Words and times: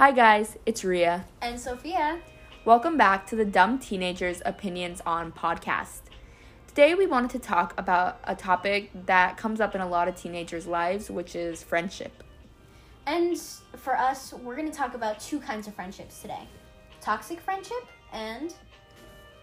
Hi, 0.00 0.12
guys, 0.12 0.56
it's 0.64 0.82
Ria. 0.82 1.26
And 1.42 1.60
Sophia. 1.60 2.20
Welcome 2.64 2.96
back 2.96 3.26
to 3.26 3.36
the 3.36 3.44
Dumb 3.44 3.78
Teenagers 3.78 4.40
Opinions 4.46 5.02
on 5.04 5.30
podcast. 5.30 6.00
Today, 6.66 6.94
we 6.94 7.04
wanted 7.04 7.28
to 7.32 7.38
talk 7.38 7.78
about 7.78 8.18
a 8.24 8.34
topic 8.34 8.92
that 9.04 9.36
comes 9.36 9.60
up 9.60 9.74
in 9.74 9.82
a 9.82 9.86
lot 9.86 10.08
of 10.08 10.16
teenagers' 10.16 10.66
lives, 10.66 11.10
which 11.10 11.36
is 11.36 11.62
friendship. 11.62 12.24
And 13.04 13.38
for 13.76 13.94
us, 13.94 14.32
we're 14.32 14.56
going 14.56 14.70
to 14.70 14.74
talk 14.74 14.94
about 14.94 15.20
two 15.20 15.38
kinds 15.38 15.68
of 15.68 15.74
friendships 15.74 16.22
today 16.22 16.48
toxic 17.02 17.38
friendship 17.38 17.84
and 18.10 18.54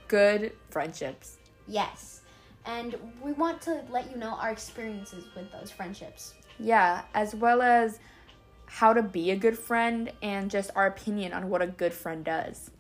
good 0.08 0.54
friendships. 0.72 1.38
Yes. 1.68 2.22
And 2.66 2.96
we 3.22 3.34
want 3.34 3.62
to 3.62 3.84
let 3.92 4.10
you 4.10 4.18
know 4.18 4.34
our 4.42 4.50
experiences 4.50 5.26
with 5.36 5.52
those 5.52 5.70
friendships. 5.70 6.34
Yeah, 6.58 7.04
as 7.14 7.36
well 7.36 7.62
as 7.62 8.00
how 8.68 8.94
to 8.94 9.02
be 9.02 9.32
a 9.32 9.36
good 9.36 9.58
friend 9.58 10.12
and 10.22 10.52
just 10.52 10.70
our 10.76 10.88
opinion 10.88 11.34
on 11.34 11.50
what 11.50 11.62
a 11.62 11.68
good 11.68 11.94
friend 11.94 12.24
does. 12.24 12.72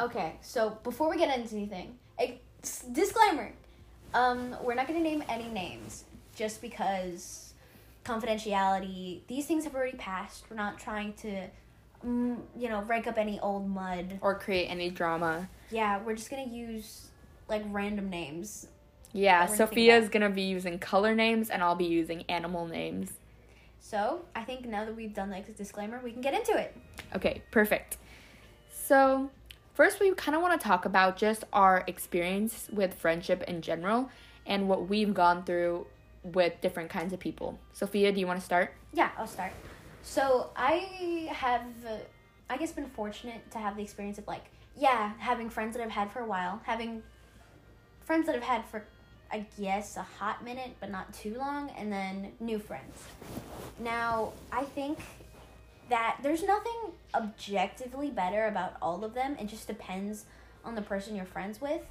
Okay, 0.00 0.36
so 0.40 0.78
before 0.82 1.10
we 1.10 1.18
get 1.18 1.36
into 1.36 1.56
anything, 1.56 1.98
a 2.18 2.40
disclaimer. 2.92 3.52
Um, 4.14 4.56
we're 4.62 4.74
not 4.74 4.88
going 4.88 4.98
to 4.98 5.08
name 5.08 5.22
any 5.28 5.48
names 5.48 6.04
just 6.34 6.60
because 6.62 7.54
confidentiality, 8.04 9.20
these 9.26 9.46
things 9.46 9.64
have 9.64 9.74
already 9.74 9.96
passed. 9.96 10.44
We're 10.50 10.56
not 10.56 10.78
trying 10.78 11.12
to 11.14 11.48
mm, 12.04 12.38
you 12.56 12.68
know, 12.68 12.82
rake 12.82 13.06
up 13.06 13.18
any 13.18 13.38
old 13.40 13.68
mud 13.68 14.18
or 14.20 14.34
create 14.38 14.66
any 14.66 14.90
drama. 14.90 15.48
Yeah, 15.70 16.02
we're 16.02 16.16
just 16.16 16.30
going 16.30 16.48
to 16.48 16.54
use 16.54 17.08
like 17.48 17.62
random 17.66 18.10
names. 18.10 18.66
Yeah, 19.12 19.46
Sophia's 19.46 20.08
going 20.08 20.22
to 20.22 20.30
be 20.30 20.42
using 20.42 20.78
color 20.78 21.14
names 21.14 21.50
and 21.50 21.62
I'll 21.62 21.74
be 21.74 21.86
using 21.86 22.24
animal 22.28 22.66
names. 22.66 23.10
So, 23.80 24.24
I 24.36 24.44
think 24.44 24.66
now 24.66 24.84
that 24.84 24.94
we've 24.94 25.14
done 25.14 25.30
like 25.30 25.46
this 25.46 25.56
disclaimer, 25.56 26.00
we 26.02 26.12
can 26.12 26.20
get 26.20 26.34
into 26.34 26.56
it. 26.56 26.76
Okay, 27.16 27.42
perfect. 27.50 27.96
So, 28.72 29.30
first 29.74 30.00
we 30.00 30.12
kind 30.14 30.36
of 30.36 30.42
want 30.42 30.60
to 30.60 30.64
talk 30.64 30.84
about 30.84 31.16
just 31.16 31.44
our 31.52 31.82
experience 31.86 32.68
with 32.72 32.94
friendship 32.94 33.42
in 33.44 33.62
general 33.62 34.10
and 34.46 34.68
what 34.68 34.88
we've 34.88 35.14
gone 35.14 35.44
through 35.44 35.86
with 36.22 36.60
different 36.60 36.90
kinds 36.90 37.12
of 37.12 37.18
people. 37.18 37.58
Sophia, 37.72 38.12
do 38.12 38.20
you 38.20 38.26
want 38.26 38.38
to 38.38 38.44
start? 38.44 38.74
Yeah, 38.92 39.10
I'll 39.16 39.26
start. 39.26 39.52
So, 40.02 40.50
I 40.56 41.28
have 41.32 41.64
uh, 41.86 41.96
I 42.48 42.56
guess 42.56 42.72
been 42.72 42.90
fortunate 42.90 43.50
to 43.52 43.58
have 43.58 43.76
the 43.76 43.82
experience 43.82 44.18
of 44.18 44.26
like 44.26 44.44
yeah, 44.76 45.12
having 45.18 45.50
friends 45.50 45.76
that 45.76 45.82
I've 45.82 45.90
had 45.90 46.10
for 46.10 46.20
a 46.20 46.26
while, 46.26 46.60
having 46.64 47.02
friends 48.00 48.26
that 48.26 48.34
I've 48.34 48.42
had 48.42 48.64
for 48.66 48.84
I 49.32 49.46
guess 49.60 49.96
a 49.96 50.02
hot 50.02 50.44
minute, 50.44 50.76
but 50.80 50.90
not 50.90 51.12
too 51.14 51.36
long, 51.38 51.70
and 51.70 51.92
then 51.92 52.32
new 52.40 52.58
friends. 52.58 53.04
Now, 53.80 54.32
I 54.52 54.64
think 54.64 54.98
that 55.88 56.18
there's 56.22 56.42
nothing 56.42 56.92
objectively 57.14 58.10
better 58.10 58.46
about 58.46 58.74
all 58.80 59.04
of 59.04 59.14
them. 59.14 59.36
It 59.40 59.48
just 59.48 59.66
depends 59.66 60.24
on 60.64 60.74
the 60.74 60.82
person 60.82 61.16
you're 61.16 61.24
friends 61.24 61.60
with. 61.60 61.82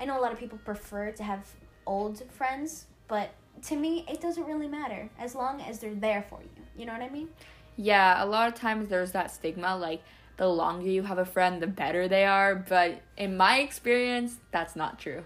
I 0.00 0.04
know 0.04 0.18
a 0.18 0.22
lot 0.22 0.32
of 0.32 0.38
people 0.38 0.58
prefer 0.58 1.10
to 1.12 1.22
have 1.22 1.46
old 1.86 2.22
friends, 2.32 2.86
but 3.06 3.30
to 3.66 3.76
me, 3.76 4.04
it 4.08 4.20
doesn't 4.20 4.44
really 4.44 4.68
matter 4.68 5.08
as 5.18 5.34
long 5.34 5.60
as 5.60 5.78
they're 5.78 5.94
there 5.94 6.24
for 6.28 6.40
you. 6.40 6.62
You 6.76 6.86
know 6.86 6.92
what 6.92 7.02
I 7.02 7.08
mean? 7.08 7.28
Yeah, 7.76 8.22
a 8.22 8.26
lot 8.26 8.48
of 8.48 8.54
times 8.54 8.88
there's 8.88 9.12
that 9.12 9.30
stigma 9.30 9.76
like 9.76 10.02
the 10.36 10.48
longer 10.48 10.88
you 10.88 11.02
have 11.02 11.18
a 11.18 11.24
friend, 11.24 11.62
the 11.62 11.66
better 11.66 12.08
they 12.08 12.24
are, 12.24 12.54
but 12.54 13.00
in 13.16 13.36
my 13.36 13.58
experience, 13.58 14.36
that's 14.50 14.76
not 14.76 14.98
true. 14.98 15.24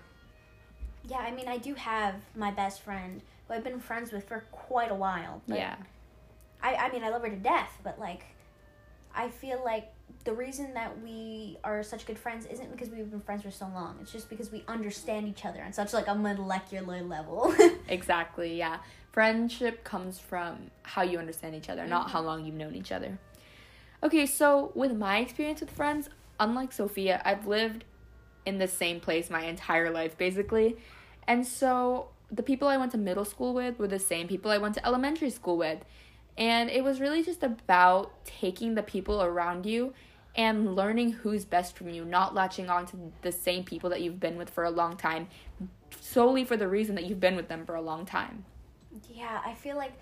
Yeah, 1.09 1.19
I 1.19 1.31
mean, 1.33 1.49
I 1.49 1.59
do 1.59 1.75
have 1.75 2.15
my 2.37 2.51
best 2.51 2.83
friend 2.83 3.23
who 3.49 3.55
I've 3.55 3.65
been 3.65 3.81
friends 3.81 4.13
with 4.13 4.29
for 4.29 4.45
quite 4.53 4.91
a 4.91 4.95
while. 4.95 5.43
yeah. 5.47 5.77
I, 6.63 6.75
I 6.75 6.93
mean, 6.93 7.05
I 7.05 7.09
love 7.09 7.23
her 7.23 7.31
to 7.31 7.37
death, 7.37 7.79
but 7.83 7.99
like, 7.99 8.25
I 9.15 9.29
feel 9.29 9.63
like 9.65 9.93
the 10.25 10.33
reason 10.33 10.75
that 10.75 11.01
we 11.03 11.59
are 11.65 11.83
such 11.83 12.07
good 12.07 12.19
friends 12.19 12.47
isn't 12.47 12.71
because 12.71 12.91
we've 12.91 13.11
been 13.11 13.21
friends 13.21 13.43
for 13.43 13.51
so 13.51 13.67
long. 13.67 13.99
It's 14.01 14.13
just 14.13 14.29
because 14.29 14.53
we 14.53 14.65
understand 14.69 15.27
each 15.27 15.45
other 15.45 15.63
on 15.63 15.73
such 15.73 15.93
like 15.93 16.09
a 16.09 16.15
molecular 16.15 17.03
level. 17.03 17.55
exactly. 17.89 18.57
Yeah. 18.57 18.79
Friendship 19.13 19.83
comes 19.83 20.19
from 20.19 20.71
how 20.83 21.03
you 21.03 21.19
understand 21.19 21.55
each 21.55 21.69
other, 21.69 21.83
mm-hmm. 21.83 21.91
not 21.91 22.11
how 22.11 22.21
long 22.21 22.45
you've 22.45 22.55
known 22.55 22.75
each 22.75 22.93
other. 22.93 23.19
Okay, 24.03 24.27
so 24.27 24.73
with 24.75 24.97
my 24.97 25.19
experience 25.19 25.61
with 25.61 25.71
friends, 25.71 26.09
unlike 26.39 26.73
Sophia, 26.73 27.21
I've 27.25 27.47
lived 27.47 27.85
in 28.47 28.59
the 28.59 28.69
same 28.69 29.01
place 29.01 29.29
my 29.29 29.45
entire 29.45 29.91
life 29.91 30.17
basically. 30.17 30.77
And 31.27 31.47
so 31.47 32.09
the 32.31 32.43
people 32.43 32.69
I 32.69 32.77
went 32.77 32.93
to 32.93 32.99
middle 32.99 33.25
school 33.25 33.53
with 33.53 33.79
were 33.79 33.89
the 33.89 33.99
same 33.99 34.29
people 34.29 34.51
I 34.51 34.59
went 34.59 34.75
to 34.75 34.87
elementary 34.87 35.31
school 35.31 35.57
with. 35.57 35.79
And 36.37 36.71
it 36.71 36.83
was 36.85 37.01
really 37.01 37.23
just 37.23 37.43
about 37.43 38.25
taking 38.25 38.75
the 38.75 38.83
people 38.83 39.23
around 39.23 39.67
you 39.67 39.93
and 40.37 40.75
learning 40.77 41.13
who's 41.13 41.45
best 41.45 41.77
from 41.77 41.89
you, 41.89 42.05
not 42.05 42.35
latching 42.35 42.71
on 42.71 42.87
to 42.87 43.13
the 43.23 43.33
same 43.33 43.65
people 43.65 43.91
that 43.91 44.01
you've 44.01 44.21
been 44.21 44.37
with 44.37 44.49
for 44.49 44.65
a 44.65 44.71
long 44.71 44.97
time 44.97 45.27
solely 46.01 46.45
for 46.45 46.57
the 46.57 46.69
reason 46.69 46.95
that 46.95 47.05
you've 47.05 47.21
been 47.21 47.37
with 47.37 47.49
them 47.49 47.67
for 47.67 47.75
a 47.75 47.81
long 47.81 48.07
time. 48.07 48.45
Yeah, 49.09 49.41
I 49.45 49.55
feel 49.55 49.77
like 49.77 49.93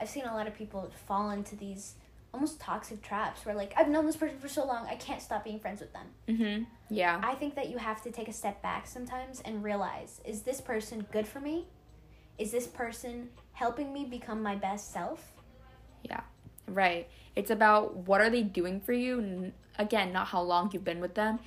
I've 0.00 0.08
seen 0.08 0.24
a 0.24 0.34
lot 0.34 0.46
of 0.46 0.54
people 0.54 0.90
fall 1.06 1.30
into 1.30 1.56
these 1.56 1.94
almost 2.34 2.60
toxic 2.60 3.00
traps 3.00 3.46
where 3.46 3.54
like 3.54 3.72
I've 3.76 3.88
known 3.88 4.04
this 4.04 4.16
person 4.16 4.38
for 4.38 4.48
so 4.48 4.66
long, 4.66 4.86
I 4.86 4.96
can't 4.96 5.22
stop 5.22 5.44
being 5.44 5.58
friends 5.58 5.80
with 5.80 5.92
them. 5.92 6.06
Mhm. 6.28 6.66
Yeah. 6.90 7.20
I 7.22 7.34
think 7.34 7.54
that 7.54 7.70
you 7.70 7.78
have 7.78 8.02
to 8.02 8.10
take 8.10 8.28
a 8.28 8.32
step 8.32 8.60
back 8.62 8.86
sometimes 8.86 9.40
and 9.40 9.64
realize, 9.64 10.20
is 10.24 10.42
this 10.42 10.60
person 10.60 11.06
good 11.12 11.26
for 11.26 11.40
me? 11.40 11.66
Is 12.38 12.52
this 12.52 12.66
person 12.66 13.30
helping 13.52 13.92
me 13.92 14.04
become 14.04 14.42
my 14.42 14.54
best 14.54 14.92
self? 14.92 15.32
Yeah. 16.08 16.20
Right. 16.66 17.08
It's 17.34 17.50
about 17.50 17.96
what 17.96 18.20
are 18.20 18.30
they 18.30 18.42
doing 18.42 18.80
for 18.80 18.92
you? 18.92 19.52
Again, 19.78 20.12
not 20.12 20.28
how 20.28 20.40
long 20.40 20.70
you've 20.72 20.84
been 20.84 21.00
with 21.00 21.14
them. 21.14 21.38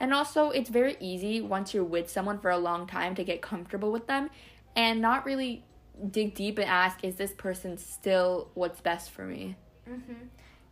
And 0.00 0.12
also, 0.12 0.50
it's 0.50 0.70
very 0.70 0.96
easy 1.00 1.40
once 1.40 1.72
you're 1.72 1.84
with 1.84 2.10
someone 2.10 2.38
for 2.38 2.50
a 2.50 2.58
long 2.58 2.86
time 2.86 3.14
to 3.14 3.24
get 3.24 3.42
comfortable 3.42 3.92
with 3.92 4.06
them 4.06 4.30
and 4.74 5.00
not 5.00 5.24
really 5.24 5.64
dig 6.10 6.34
deep 6.34 6.58
and 6.58 6.68
ask, 6.68 7.04
is 7.04 7.14
this 7.16 7.32
person 7.32 7.78
still 7.78 8.50
what's 8.54 8.80
best 8.80 9.10
for 9.10 9.24
me? 9.24 9.56
Mm-hmm. 9.88 10.14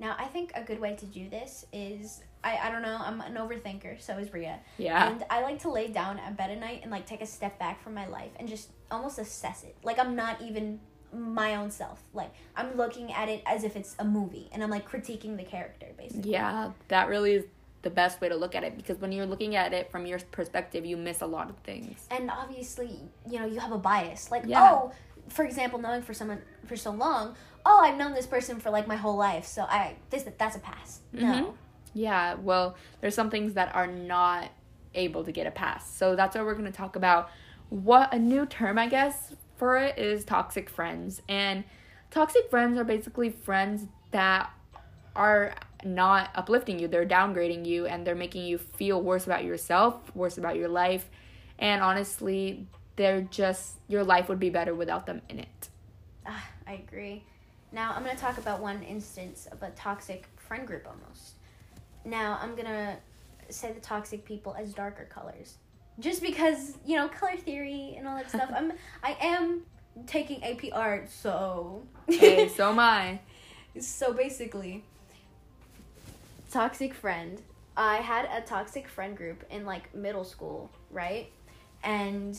Now, 0.01 0.17
I 0.19 0.25
think 0.25 0.51
a 0.55 0.63
good 0.63 0.81
way 0.81 0.97
to 0.97 1.07
do 1.07 1.29
this 1.31 1.65
is 1.73 2.23
I, 2.45 2.59
I 2.65 2.71
don't 2.71 2.83
know, 2.83 2.99
I'm 3.01 3.21
an 3.21 3.35
overthinker, 3.35 4.01
so 4.01 4.19
is 4.19 4.33
Ria. 4.33 4.59
Yeah. 4.79 5.11
And 5.11 5.25
I 5.31 5.43
like 5.43 5.61
to 5.61 5.71
lay 5.71 5.89
down 5.89 6.19
at 6.19 6.37
bed 6.37 6.51
at 6.51 6.59
night 6.59 6.81
and 6.83 6.91
like 6.91 7.07
take 7.07 7.23
a 7.23 7.27
step 7.27 7.59
back 7.59 7.83
from 7.83 7.95
my 7.95 8.09
life 8.09 8.33
and 8.37 8.49
just 8.49 8.71
almost 8.91 9.19
assess 9.19 9.63
it. 9.63 9.77
Like 9.85 9.99
I'm 9.99 10.17
not 10.17 10.43
even 10.43 10.81
my 11.13 11.57
own 11.57 11.71
self. 11.71 12.03
Like 12.13 12.33
I'm 12.57 12.77
looking 12.77 13.13
at 13.13 13.29
it 13.29 13.43
as 13.47 13.65
if 13.65 13.77
it's 13.77 13.95
a 13.99 14.05
movie 14.05 14.49
and 14.53 14.63
I'm 14.63 14.71
like 14.71 14.89
critiquing 14.89 15.37
the 15.37 15.45
character 15.45 15.87
basically. 15.97 16.33
Yeah, 16.33 16.73
that 16.89 17.09
really 17.09 17.35
is 17.35 17.45
the 17.83 17.91
best 17.91 18.21
way 18.21 18.29
to 18.29 18.37
look 18.37 18.55
at 18.55 18.65
it 18.65 18.77
because 18.77 18.99
when 18.99 19.13
you're 19.13 19.27
looking 19.27 19.57
at 19.57 19.73
it 19.73 19.91
from 19.91 20.07
your 20.07 20.19
perspective, 20.31 20.87
you 20.87 20.97
miss 20.97 21.21
a 21.21 21.27
lot 21.27 21.51
of 21.51 21.57
things. 21.59 22.07
And 22.11 22.31
obviously, 22.31 23.01
you 23.29 23.39
know, 23.39 23.47
you 23.47 23.59
have 23.61 23.73
a 23.73 23.79
bias. 23.79 24.31
Like, 24.31 24.45
yeah. 24.47 24.73
oh, 24.73 24.93
for 25.29 25.45
example, 25.45 25.79
knowing 25.79 26.03
for 26.03 26.15
someone 26.15 26.41
for 26.67 26.77
so 26.77 26.93
long, 26.93 27.35
oh, 27.67 27.81
I've 27.81 27.97
known 27.97 28.15
this 28.15 28.27
person 28.27 28.61
for 28.61 28.71
like 28.71 28.87
my 28.87 28.97
whole 28.97 29.17
life, 29.17 29.47
so 29.47 29.63
I 29.63 29.97
this 30.11 30.25
that's 30.39 30.57
a 30.57 30.61
pass. 30.61 31.01
No. 31.13 31.27
Mm-hmm. 31.27 31.51
Yeah, 31.95 32.35
well, 32.35 32.77
there's 33.01 33.15
some 33.15 33.29
things 33.29 33.55
that 33.55 33.75
are 33.75 33.87
not 33.87 34.51
able 34.95 35.25
to 35.25 35.33
get 35.33 35.47
a 35.47 35.51
pass. 35.51 35.91
So 35.95 36.17
that's 36.17 36.35
what 36.35 36.45
we're 36.45 36.55
going 36.55 36.65
to 36.65 36.73
talk 36.73 36.97
about 36.97 37.31
what 37.69 38.13
a 38.13 38.19
new 38.19 38.47
term, 38.47 38.79
I 38.79 38.87
guess, 38.87 39.35
for 39.57 39.77
it 39.77 39.99
is 39.99 40.25
toxic 40.25 40.69
friends. 40.69 41.23
And 41.29 41.65
toxic 42.11 42.51
friends 42.51 42.79
are 42.79 42.85
basically 42.85 43.31
friends 43.31 43.87
that 44.11 44.51
are 45.15 45.55
not 45.85 46.31
uplifting 46.35 46.79
you. 46.79 46.89
They're 46.89 47.07
downgrading 47.07 47.67
you 47.67 47.87
and 47.87 48.07
they're 48.07 48.15
making 48.15 48.45
you 48.45 48.59
feel 48.59 49.01
worse 49.01 49.27
about 49.27 49.45
yourself, 49.45 50.15
worse 50.15 50.39
about 50.39 50.57
your 50.57 50.69
life. 50.69 51.09
And 51.59 51.83
honestly, 51.83 52.67
they're 52.97 53.23
just 53.23 53.77
your 53.89 54.05
life 54.05 54.29
would 54.29 54.41
be 54.41 54.51
better 54.51 54.75
without 54.75 55.07
them 55.07 55.23
in 55.29 55.41
it. 55.41 55.69
Ah, 56.27 56.49
I 56.67 56.75
agree. 56.75 57.25
Now, 57.73 57.93
I'm 57.95 58.05
going 58.05 58.15
to 58.15 58.21
talk 58.21 58.39
about 58.39 58.61
one 58.61 58.83
instance 58.83 59.49
of 59.51 59.63
a 59.63 59.71
toxic 59.71 60.29
friend 60.37 60.67
group 60.67 60.87
almost. 60.87 61.35
Now, 62.05 62.39
I'm 62.43 62.55
going 62.55 62.67
to 62.67 62.97
say 63.49 63.73
the 63.73 63.81
toxic 63.81 64.25
people 64.25 64.55
as 64.59 64.75
darker 64.75 65.05
colors 65.05 65.57
just 65.99 66.23
because 66.23 66.77
you 66.85 66.97
know 66.97 67.09
color 67.09 67.37
theory 67.37 67.95
and 67.97 68.07
all 68.07 68.17
that 68.17 68.29
stuff. 68.29 68.51
I'm 68.57 68.73
I 69.03 69.17
am 69.21 69.63
taking 70.07 70.43
AP 70.45 70.73
art, 70.73 71.11
so 71.11 71.83
hey, 72.09 72.49
so 72.57 72.71
am 72.71 72.79
I. 72.79 73.21
So 73.81 74.13
basically, 74.13 74.85
toxic 76.51 76.95
friend. 76.95 77.41
I 77.75 77.97
had 77.97 78.29
a 78.31 78.43
toxic 78.43 78.87
friend 78.87 79.17
group 79.17 79.45
in 79.51 79.65
like 79.65 79.95
middle 79.95 80.25
school, 80.25 80.71
right? 80.91 81.31
And 81.83 82.39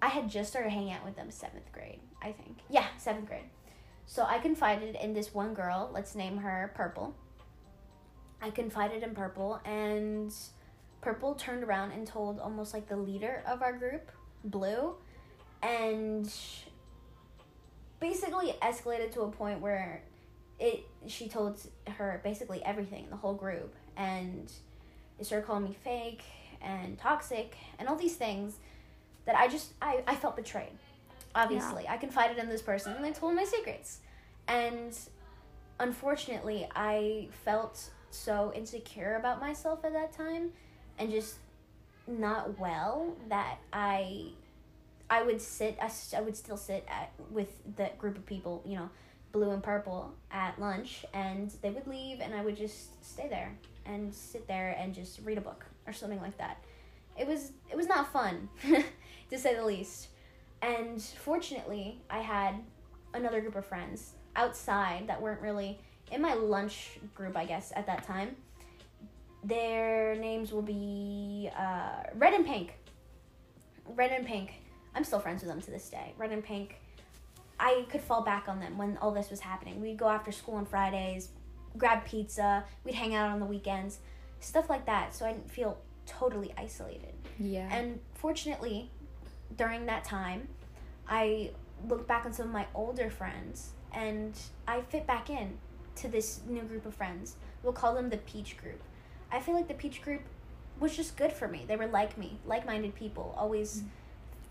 I 0.00 0.08
had 0.08 0.30
just 0.30 0.50
started 0.50 0.70
hanging 0.70 0.92
out 0.92 1.04
with 1.04 1.16
them 1.16 1.30
seventh 1.30 1.72
grade, 1.72 1.98
I 2.22 2.32
think. 2.32 2.58
Yeah, 2.70 2.86
seventh 2.98 3.26
grade. 3.26 3.50
So 4.06 4.22
I 4.22 4.38
confided 4.38 4.96
in 4.96 5.12
this 5.12 5.34
one 5.34 5.54
girl. 5.54 5.90
Let's 5.92 6.14
name 6.14 6.38
her 6.38 6.72
Purple. 6.74 7.14
I 8.40 8.50
confided 8.50 9.02
in 9.02 9.14
Purple, 9.14 9.60
and 9.64 10.32
Purple 11.00 11.34
turned 11.34 11.62
around 11.64 11.92
and 11.92 12.06
told 12.06 12.40
almost 12.40 12.74
like 12.74 12.88
the 12.88 12.96
leader 12.96 13.42
of 13.46 13.62
our 13.62 13.72
group, 13.72 14.10
Blue, 14.44 14.94
and 15.62 16.32
basically 18.00 18.54
escalated 18.62 19.12
to 19.12 19.22
a 19.22 19.28
point 19.28 19.60
where 19.60 20.02
it 20.58 20.84
she 21.06 21.28
told 21.28 21.60
her 21.86 22.20
basically 22.24 22.62
everything 22.64 23.06
the 23.10 23.16
whole 23.16 23.34
group 23.34 23.74
and 23.96 24.52
they 25.16 25.24
started 25.24 25.46
calling 25.46 25.64
me 25.64 25.76
fake 25.84 26.22
and 26.60 26.98
toxic 26.98 27.56
and 27.78 27.88
all 27.88 27.96
these 27.96 28.16
things 28.16 28.56
that 29.24 29.36
i 29.36 29.46
just 29.48 29.72
i, 29.82 30.02
I 30.06 30.14
felt 30.16 30.36
betrayed 30.36 30.76
obviously. 31.34 31.86
I 31.88 31.96
confided 31.96 32.38
in 32.38 32.48
this 32.48 32.62
person 32.62 32.94
and 32.94 33.04
they 33.04 33.12
told 33.12 33.34
my 33.34 33.44
secrets. 33.44 34.00
And 34.46 34.96
unfortunately 35.80 36.66
i 36.74 37.28
felt 37.44 37.90
so 38.10 38.52
insecure 38.52 39.14
about 39.14 39.40
myself 39.40 39.84
at 39.84 39.92
that 39.92 40.12
time 40.12 40.50
and 40.98 41.10
just 41.10 41.36
not 42.06 42.58
well 42.58 43.14
that 43.28 43.58
i 43.72 44.26
i 45.10 45.22
would 45.22 45.40
sit 45.40 45.78
i 45.80 46.20
would 46.20 46.36
still 46.36 46.56
sit 46.56 46.84
at 46.88 47.12
with 47.30 47.58
the 47.76 47.90
group 47.98 48.16
of 48.16 48.24
people 48.24 48.62
you 48.66 48.76
know 48.76 48.88
blue 49.32 49.50
and 49.50 49.62
purple 49.62 50.12
at 50.30 50.58
lunch 50.60 51.04
and 51.12 51.52
they 51.62 51.70
would 51.70 51.86
leave 51.86 52.20
and 52.20 52.34
I 52.34 52.42
would 52.42 52.56
just 52.56 53.04
stay 53.04 53.28
there 53.28 53.56
and 53.86 54.12
sit 54.12 54.46
there 54.48 54.76
and 54.78 54.94
just 54.94 55.20
read 55.24 55.38
a 55.38 55.40
book 55.40 55.64
or 55.86 55.92
something 55.92 56.20
like 56.20 56.36
that. 56.38 56.62
It 57.18 57.26
was 57.26 57.52
it 57.70 57.76
was 57.76 57.86
not 57.86 58.12
fun 58.12 58.48
to 59.30 59.38
say 59.38 59.54
the 59.54 59.64
least. 59.64 60.08
And 60.62 61.00
fortunately, 61.00 62.00
I 62.10 62.18
had 62.18 62.54
another 63.14 63.40
group 63.40 63.56
of 63.56 63.66
friends 63.66 64.14
outside 64.34 65.06
that 65.08 65.20
weren't 65.20 65.40
really 65.40 65.78
in 66.10 66.22
my 66.22 66.34
lunch 66.34 66.98
group, 67.14 67.36
I 67.36 67.44
guess, 67.44 67.72
at 67.76 67.86
that 67.86 68.04
time. 68.04 68.36
Their 69.44 70.16
names 70.16 70.52
will 70.52 70.62
be 70.62 71.50
uh, 71.56 72.04
Red 72.14 72.34
and 72.34 72.44
Pink. 72.44 72.74
Red 73.86 74.10
and 74.10 74.26
Pink. 74.26 74.54
I'm 74.94 75.04
still 75.04 75.20
friends 75.20 75.42
with 75.42 75.50
them 75.50 75.60
to 75.62 75.70
this 75.70 75.88
day. 75.88 76.12
Red 76.18 76.32
and 76.32 76.44
Pink 76.44 76.80
I 77.60 77.86
could 77.90 78.00
fall 78.00 78.22
back 78.22 78.48
on 78.48 78.60
them 78.60 78.78
when 78.78 78.96
all 78.98 79.10
this 79.10 79.30
was 79.30 79.40
happening. 79.40 79.80
We'd 79.80 79.96
go 79.96 80.08
after 80.08 80.30
school 80.30 80.54
on 80.54 80.66
Fridays, 80.66 81.30
grab 81.76 82.04
pizza, 82.04 82.64
we'd 82.84 82.94
hang 82.94 83.14
out 83.14 83.30
on 83.30 83.40
the 83.40 83.46
weekends, 83.46 83.98
stuff 84.40 84.70
like 84.70 84.86
that. 84.86 85.14
So 85.14 85.26
I 85.26 85.32
didn't 85.32 85.50
feel 85.50 85.78
totally 86.06 86.52
isolated. 86.56 87.14
Yeah. 87.38 87.68
And 87.70 87.98
fortunately, 88.14 88.90
during 89.56 89.86
that 89.86 90.04
time, 90.04 90.48
I 91.08 91.50
looked 91.88 92.06
back 92.06 92.26
on 92.26 92.32
some 92.32 92.46
of 92.46 92.52
my 92.52 92.66
older 92.74 93.10
friends 93.10 93.70
and 93.92 94.38
I 94.66 94.82
fit 94.82 95.06
back 95.06 95.30
in 95.30 95.58
to 95.96 96.08
this 96.08 96.40
new 96.46 96.62
group 96.62 96.86
of 96.86 96.94
friends. 96.94 97.36
We'll 97.62 97.72
call 97.72 97.94
them 97.94 98.08
the 98.08 98.18
Peach 98.18 98.56
Group. 98.56 98.80
I 99.30 99.40
feel 99.40 99.54
like 99.54 99.68
the 99.68 99.74
Peach 99.74 100.02
Group 100.02 100.22
was 100.80 100.96
just 100.96 101.16
good 101.16 101.32
for 101.32 101.48
me. 101.48 101.64
They 101.66 101.76
were 101.76 101.86
like 101.86 102.16
me, 102.16 102.38
like 102.46 102.66
minded 102.66 102.94
people, 102.94 103.34
always 103.36 103.82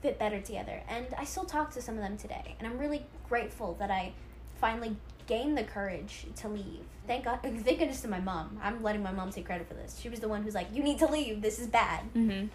fit 0.02 0.20
better 0.20 0.40
together. 0.40 0.84
And 0.88 1.08
I 1.18 1.24
still 1.24 1.46
talk 1.46 1.72
to 1.72 1.82
some 1.82 1.96
of 1.96 2.02
them 2.02 2.18
today. 2.18 2.56
And 2.60 2.68
I'm 2.68 2.78
really 2.78 3.06
grateful 3.28 3.76
that 3.80 3.90
I 3.90 4.14
finally 4.60 4.98
gained 5.26 5.58
the 5.58 5.64
courage 5.64 6.26
to 6.38 6.48
leave. 6.48 6.84
Thank 7.06 7.26
God, 7.26 7.40
thank 7.44 7.66
goodness 7.66 8.02
to 8.02 8.08
my 8.08 8.20
mom. 8.20 8.60
I'm 8.62 8.84
letting 8.84 9.04
my 9.04 9.12
mom 9.12 9.32
take 9.32 9.46
credit 9.46 9.68
for 9.68 9.74
this. 9.74 10.00
She 10.00 10.10
was 10.10 10.20
the 10.20 10.28
one 10.28 10.44
who's 10.44 10.56
like, 10.56 10.68
"You 10.74 10.84
need 10.84 11.00
to 11.00 11.08
leave. 11.08 11.42
This 11.42 11.60
is 11.60 11.68
bad." 11.68 12.04
Mm-hmm. 12.14 12.48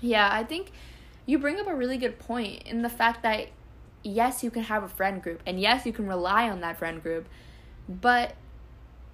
Yeah, 0.00 0.28
I 0.30 0.44
think 0.44 0.72
you 1.24 1.38
bring 1.38 1.58
up 1.58 1.66
a 1.66 1.74
really 1.74 1.96
good 1.96 2.18
point 2.18 2.62
in 2.64 2.82
the 2.82 2.88
fact 2.88 3.22
that 3.22 3.48
yes, 4.02 4.44
you 4.44 4.50
can 4.50 4.62
have 4.62 4.82
a 4.82 4.88
friend 4.88 5.22
group, 5.22 5.42
and 5.46 5.60
yes, 5.60 5.84
you 5.84 5.92
can 5.92 6.06
rely 6.06 6.48
on 6.48 6.60
that 6.60 6.78
friend 6.78 7.02
group, 7.02 7.28
but 7.88 8.34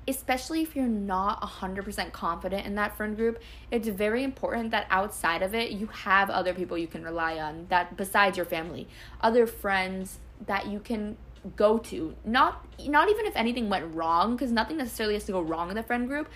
especially 0.08 0.62
if 0.62 0.74
you're 0.74 0.86
not 0.86 1.40
100% 1.42 2.12
confident 2.12 2.66
in 2.66 2.74
that 2.74 2.96
friend 2.96 3.16
group, 3.16 3.40
it's 3.70 3.88
very 3.88 4.24
important 4.24 4.70
that 4.72 4.86
outside 4.90 5.42
of 5.42 5.54
it, 5.54 5.70
you 5.70 5.86
have 5.86 6.28
other 6.30 6.52
people 6.52 6.76
you 6.76 6.86
can 6.86 7.02
rely 7.04 7.38
on 7.38 7.66
that 7.68 7.96
besides 7.96 8.36
your 8.36 8.46
family, 8.46 8.88
other 9.20 9.46
friends 9.46 10.18
that 10.46 10.66
you 10.66 10.80
can 10.80 11.16
go 11.56 11.78
to. 11.78 12.14
Not 12.24 12.64
not 12.86 13.08
even 13.08 13.26
if 13.26 13.36
anything 13.36 13.68
went 13.68 13.94
wrong 13.94 14.36
because 14.36 14.52
nothing 14.52 14.76
necessarily 14.76 15.14
has 15.14 15.24
to 15.24 15.32
go 15.32 15.40
wrong 15.40 15.70
in 15.70 15.76
the 15.76 15.82
friend 15.82 16.08
group, 16.08 16.28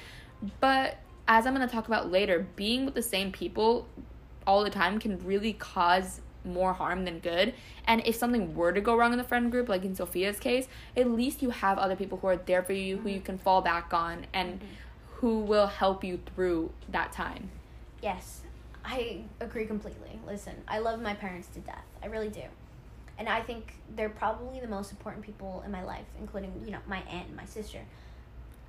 but 0.60 0.98
as 1.28 1.46
I'm 1.46 1.54
going 1.54 1.66
to 1.66 1.72
talk 1.72 1.88
about 1.88 2.10
later, 2.10 2.46
being 2.56 2.84
with 2.84 2.94
the 2.94 3.02
same 3.02 3.32
people 3.32 3.88
all 4.46 4.62
the 4.62 4.70
time 4.70 5.00
can 5.00 5.18
really 5.24 5.52
cause 5.54 6.20
more 6.46 6.72
harm 6.72 7.04
than 7.04 7.18
good. 7.18 7.54
And 7.86 8.02
if 8.06 8.16
something 8.16 8.54
were 8.54 8.72
to 8.72 8.80
go 8.80 8.96
wrong 8.96 9.12
in 9.12 9.18
the 9.18 9.24
friend 9.24 9.50
group, 9.50 9.68
like 9.68 9.84
in 9.84 9.94
Sophia's 9.94 10.38
case, 10.38 10.68
at 10.96 11.10
least 11.10 11.42
you 11.42 11.50
have 11.50 11.78
other 11.78 11.96
people 11.96 12.18
who 12.18 12.28
are 12.28 12.36
there 12.36 12.62
for 12.62 12.72
you, 12.72 12.98
who 12.98 13.08
you 13.08 13.20
can 13.20 13.38
fall 13.38 13.60
back 13.60 13.92
on, 13.92 14.26
and 14.32 14.54
mm-hmm. 14.54 14.66
who 15.16 15.40
will 15.40 15.66
help 15.66 16.04
you 16.04 16.20
through 16.34 16.70
that 16.88 17.12
time. 17.12 17.50
Yes, 18.02 18.42
I 18.84 19.22
agree 19.40 19.66
completely. 19.66 20.18
Listen, 20.26 20.54
I 20.68 20.78
love 20.78 21.00
my 21.00 21.14
parents 21.14 21.48
to 21.48 21.60
death. 21.60 21.84
I 22.02 22.06
really 22.06 22.28
do. 22.28 22.42
And 23.18 23.28
I 23.28 23.40
think 23.40 23.74
they're 23.94 24.10
probably 24.10 24.60
the 24.60 24.68
most 24.68 24.92
important 24.92 25.24
people 25.24 25.62
in 25.64 25.72
my 25.72 25.82
life, 25.82 26.04
including, 26.20 26.52
you 26.64 26.70
know, 26.70 26.78
my 26.86 26.98
aunt 27.10 27.28
and 27.28 27.36
my 27.36 27.46
sister. 27.46 27.80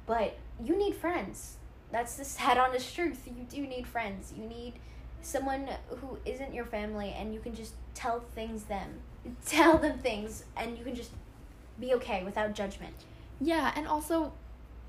But 0.05 0.37
you 0.63 0.77
need 0.77 0.95
friends. 0.95 1.57
That's 1.91 2.15
the 2.15 2.25
sad, 2.25 2.57
honest 2.57 2.95
truth. 2.95 3.27
You 3.27 3.43
do 3.43 3.67
need 3.67 3.85
friends. 3.85 4.33
You 4.35 4.47
need 4.47 4.73
someone 5.21 5.67
who 5.89 6.17
isn't 6.25 6.53
your 6.53 6.65
family 6.65 7.13
and 7.17 7.33
you 7.33 7.39
can 7.39 7.53
just 7.55 7.73
tell 7.93 8.21
things 8.35 8.63
them. 8.63 8.99
Tell 9.45 9.77
them 9.77 9.97
things 9.99 10.45
and 10.55 10.77
you 10.77 10.85
can 10.85 10.95
just 10.95 11.11
be 11.79 11.93
okay 11.95 12.23
without 12.23 12.53
judgment. 12.53 12.93
Yeah, 13.41 13.73
and 13.75 13.85
also, 13.87 14.31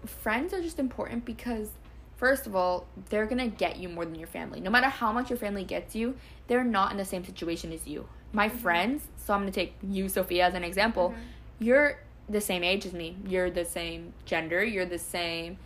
friends 0.07 0.55
are 0.55 0.63
just 0.63 0.79
important 0.79 1.25
because, 1.25 1.71
first 2.17 2.47
of 2.47 2.55
all, 2.55 2.87
they're 3.11 3.27
gonna 3.27 3.49
get 3.49 3.79
you 3.79 3.89
more 3.89 4.05
than 4.05 4.15
your 4.15 4.29
family. 4.29 4.61
No 4.61 4.71
matter 4.71 4.87
how 4.89 5.13
much 5.13 5.29
your 5.29 5.39
family 5.39 5.65
gets 5.65 5.95
you, 5.97 6.15
they're 6.47 6.63
not 6.65 6.93
in 6.93 6.99
the 6.99 7.05
same 7.05 7.25
situation 7.25 7.73
as 7.73 7.87
you. 7.89 8.09
My 8.33 8.49
friends, 8.49 9.03
so 9.17 9.35
I'm 9.35 9.41
gonna 9.41 9.51
take 9.51 9.75
you, 9.83 10.09
Sophia, 10.09 10.47
as 10.47 10.55
an 10.55 10.63
example. 10.65 11.15
You're 11.59 11.99
the 12.29 12.41
same 12.41 12.63
age 12.63 12.87
as 12.87 12.93
me. 12.93 13.17
You're 13.27 13.51
the 13.51 13.65
same 13.65 14.13
gender. 14.25 14.63
You're 14.63 14.87
the 14.87 14.99
same 14.99 15.59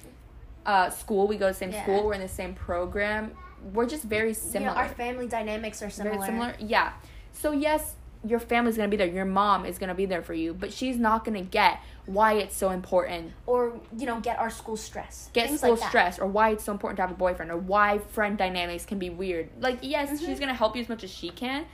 uh, 0.64 0.88
school. 0.90 1.26
We 1.28 1.36
go 1.36 1.48
to 1.48 1.52
the 1.52 1.58
same 1.58 1.72
Yeah. 1.72 1.82
school. 1.82 2.06
We're 2.06 2.14
in 2.14 2.20
the 2.20 2.28
same 2.28 2.54
program. 2.54 3.32
We're 3.72 3.86
just 3.86 4.04
very 4.04 4.28
You 4.30 4.34
similar. 4.34 4.72
know, 4.72 4.76
our 4.76 4.88
family 4.88 5.26
dynamics 5.28 5.82
are 5.82 5.90
similar. 5.90 6.16
Very 6.16 6.26
similar. 6.26 6.54
Yeah. 6.58 6.92
So 7.32 7.52
yes, 7.52 7.94
your 8.24 8.38
family's 8.38 8.76
gonna 8.76 8.88
be 8.88 8.96
there. 8.96 9.06
Your 9.06 9.24
mom 9.24 9.64
is 9.66 9.78
gonna 9.78 9.94
be 9.94 10.06
there 10.06 10.22
for 10.22 10.34
you, 10.34 10.54
but 10.54 10.72
she's 10.72 10.96
not 10.96 11.24
gonna 11.24 11.42
get 11.42 11.80
why 12.06 12.34
it's 12.34 12.56
so 12.56 12.70
important. 12.70 13.32
Or, 13.46 13.80
you 13.96 14.06
know, 14.06 14.20
get 14.20 14.38
our 14.38 14.50
school 14.50 14.76
stress. 14.76 15.28
Get 15.32 15.48
Things 15.48 15.60
school 15.60 15.74
like 15.76 15.88
stress, 15.88 16.18
or 16.18 16.26
why 16.26 16.50
it's 16.50 16.64
so 16.64 16.72
important 16.72 16.96
to 16.98 17.02
have 17.02 17.10
a 17.10 17.14
boyfriend, 17.14 17.50
or 17.50 17.56
why 17.56 17.98
friend 17.98 18.36
dynamics 18.38 18.84
can 18.84 18.98
be 18.98 19.10
weird. 19.10 19.48
Like 19.60 19.78
yes, 19.82 20.10
Mhm. 20.10 20.26
she's 20.26 20.38
gonna 20.40 20.54
help 20.54 20.76
you 20.76 20.82
as 20.82 20.88
much 20.88 21.02
as 21.04 21.10
she 21.10 21.30
can, 21.30 21.66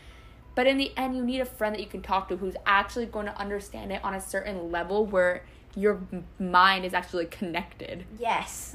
but 0.54 0.66
in 0.66 0.76
the 0.78 0.92
end, 0.96 1.16
you 1.16 1.24
need 1.24 1.40
a 1.40 1.44
friend 1.44 1.74
that 1.74 1.80
you 1.80 1.86
can 1.86 2.02
talk 2.02 2.28
to 2.28 2.36
who's 2.36 2.56
actually 2.66 3.06
going 3.06 3.26
to 3.26 3.38
understand 3.38 3.92
it 3.92 4.02
on 4.02 4.14
a 4.14 4.20
certain 4.20 4.72
level 4.72 5.06
where 5.06 5.44
your 5.76 6.00
mind 6.40 6.84
is 6.84 6.92
actually 6.94 7.26
connected. 7.26 8.04
Yes. 8.18 8.74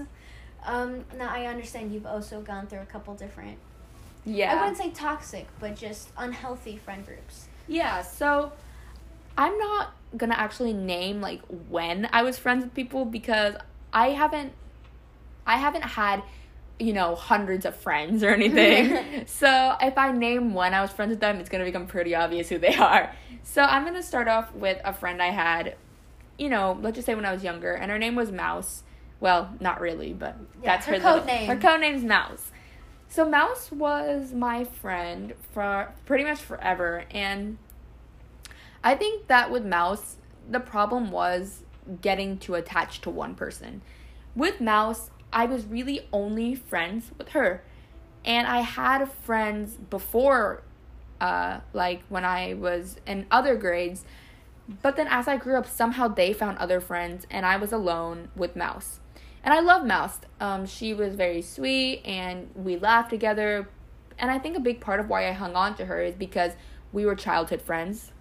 Um, 0.65 1.05
now 1.17 1.29
I 1.29 1.45
understand 1.45 1.93
you've 1.93 2.05
also 2.05 2.41
gone 2.41 2.67
through 2.67 2.79
a 2.81 2.85
couple 2.85 3.13
different 3.15 3.57
Yeah. 4.25 4.53
I 4.53 4.59
wouldn't 4.59 4.77
say 4.77 4.91
toxic, 4.91 5.47
but 5.59 5.75
just 5.75 6.09
unhealthy 6.17 6.77
friend 6.77 7.05
groups. 7.05 7.47
Yeah, 7.67 8.01
so 8.01 8.51
I'm 9.37 9.57
not 9.57 9.93
gonna 10.15 10.35
actually 10.35 10.73
name 10.73 11.21
like 11.21 11.41
when 11.69 12.07
I 12.13 12.23
was 12.23 12.37
friends 12.37 12.63
with 12.63 12.73
people 12.73 13.05
because 13.05 13.55
I 13.91 14.09
haven't 14.09 14.53
I 15.45 15.57
haven't 15.57 15.83
had 15.83 16.23
you 16.79 16.93
know 16.93 17.15
hundreds 17.15 17.65
of 17.65 17.75
friends 17.75 18.23
or 18.23 18.29
anything. 18.29 19.23
so 19.27 19.75
if 19.81 19.97
I 19.97 20.11
name 20.11 20.53
when 20.53 20.73
I 20.73 20.81
was 20.81 20.91
friends 20.91 21.11
with 21.11 21.19
them, 21.19 21.37
it's 21.39 21.49
gonna 21.49 21.65
become 21.65 21.87
pretty 21.87 22.15
obvious 22.15 22.49
who 22.49 22.57
they 22.57 22.75
are. 22.91 23.13
So 23.43 23.61
I'm 23.61 23.83
gonna 23.85 24.03
start 24.03 24.27
off 24.27 24.53
with 24.53 24.79
a 24.85 24.93
friend 24.93 25.21
I 25.21 25.31
had, 25.31 25.75
you 26.37 26.49
know, 26.49 26.77
let's 26.81 26.95
just 26.95 27.05
say 27.05 27.15
when 27.15 27.25
I 27.25 27.33
was 27.33 27.43
younger, 27.43 27.73
and 27.73 27.91
her 27.91 27.99
name 27.99 28.15
was 28.15 28.31
Mouse. 28.31 28.83
Well, 29.23 29.55
not 29.61 29.79
really, 29.79 30.11
but 30.11 30.35
Yeah, 30.61 30.73
that's 30.75 30.85
her 30.85 30.95
her, 30.95 30.99
code 30.99 31.13
little- 31.21 31.27
name. 31.27 31.47
Her 31.47 31.55
code 31.55 31.79
name's 31.79 32.03
Mouse. 32.03 32.51
So 33.07 33.23
Mouse 33.23 33.71
was 33.71 34.33
my 34.33 34.65
friend 34.65 35.33
for 35.53 35.93
pretty 36.05 36.25
much 36.25 36.41
forever, 36.41 37.05
and 37.09 37.57
I 38.83 38.95
think 38.95 39.27
that 39.27 39.49
with 39.49 39.65
Mouse, 39.65 40.17
the 40.49 40.59
problem 40.59 41.09
was 41.09 41.63
getting 42.01 42.37
too 42.37 42.55
attached 42.55 43.01
to 43.03 43.09
one 43.09 43.33
person. 43.33 43.81
With 44.35 44.59
Mouse, 44.59 45.09
I 45.31 45.45
was 45.45 45.65
really 45.67 46.05
only 46.11 46.53
friends 46.53 47.11
with 47.17 47.29
her, 47.29 47.63
and 48.25 48.45
I 48.45 48.59
had 48.59 49.09
friends 49.09 49.75
before, 49.89 50.63
uh, 51.21 51.61
like 51.71 52.03
when 52.09 52.25
I 52.25 52.55
was 52.55 52.97
in 53.07 53.25
other 53.31 53.55
grades. 53.55 54.03
But 54.81 54.97
then 54.97 55.07
as 55.09 55.29
I 55.29 55.37
grew 55.37 55.55
up, 55.55 55.65
somehow 55.65 56.09
they 56.09 56.33
found 56.33 56.57
other 56.57 56.81
friends, 56.81 57.25
and 57.31 57.45
I 57.45 57.55
was 57.55 57.71
alone 57.71 58.27
with 58.35 58.57
Mouse. 58.57 58.99
And 59.43 59.53
I 59.53 59.59
love 59.59 59.85
Mouse. 59.85 60.19
Um, 60.39 60.65
she 60.65 60.93
was 60.93 61.15
very 61.15 61.41
sweet, 61.41 62.01
and 62.05 62.49
we 62.55 62.77
laughed 62.77 63.09
together. 63.09 63.67
And 64.17 64.31
I 64.31 64.39
think 64.39 64.55
a 64.55 64.59
big 64.59 64.79
part 64.79 64.99
of 64.99 65.09
why 65.09 65.27
I 65.27 65.31
hung 65.31 65.55
on 65.55 65.75
to 65.75 65.85
her 65.85 66.01
is 66.01 66.15
because 66.15 66.53
we 66.91 67.05
were 67.05 67.15
childhood 67.15 67.61
friends, 67.61 68.11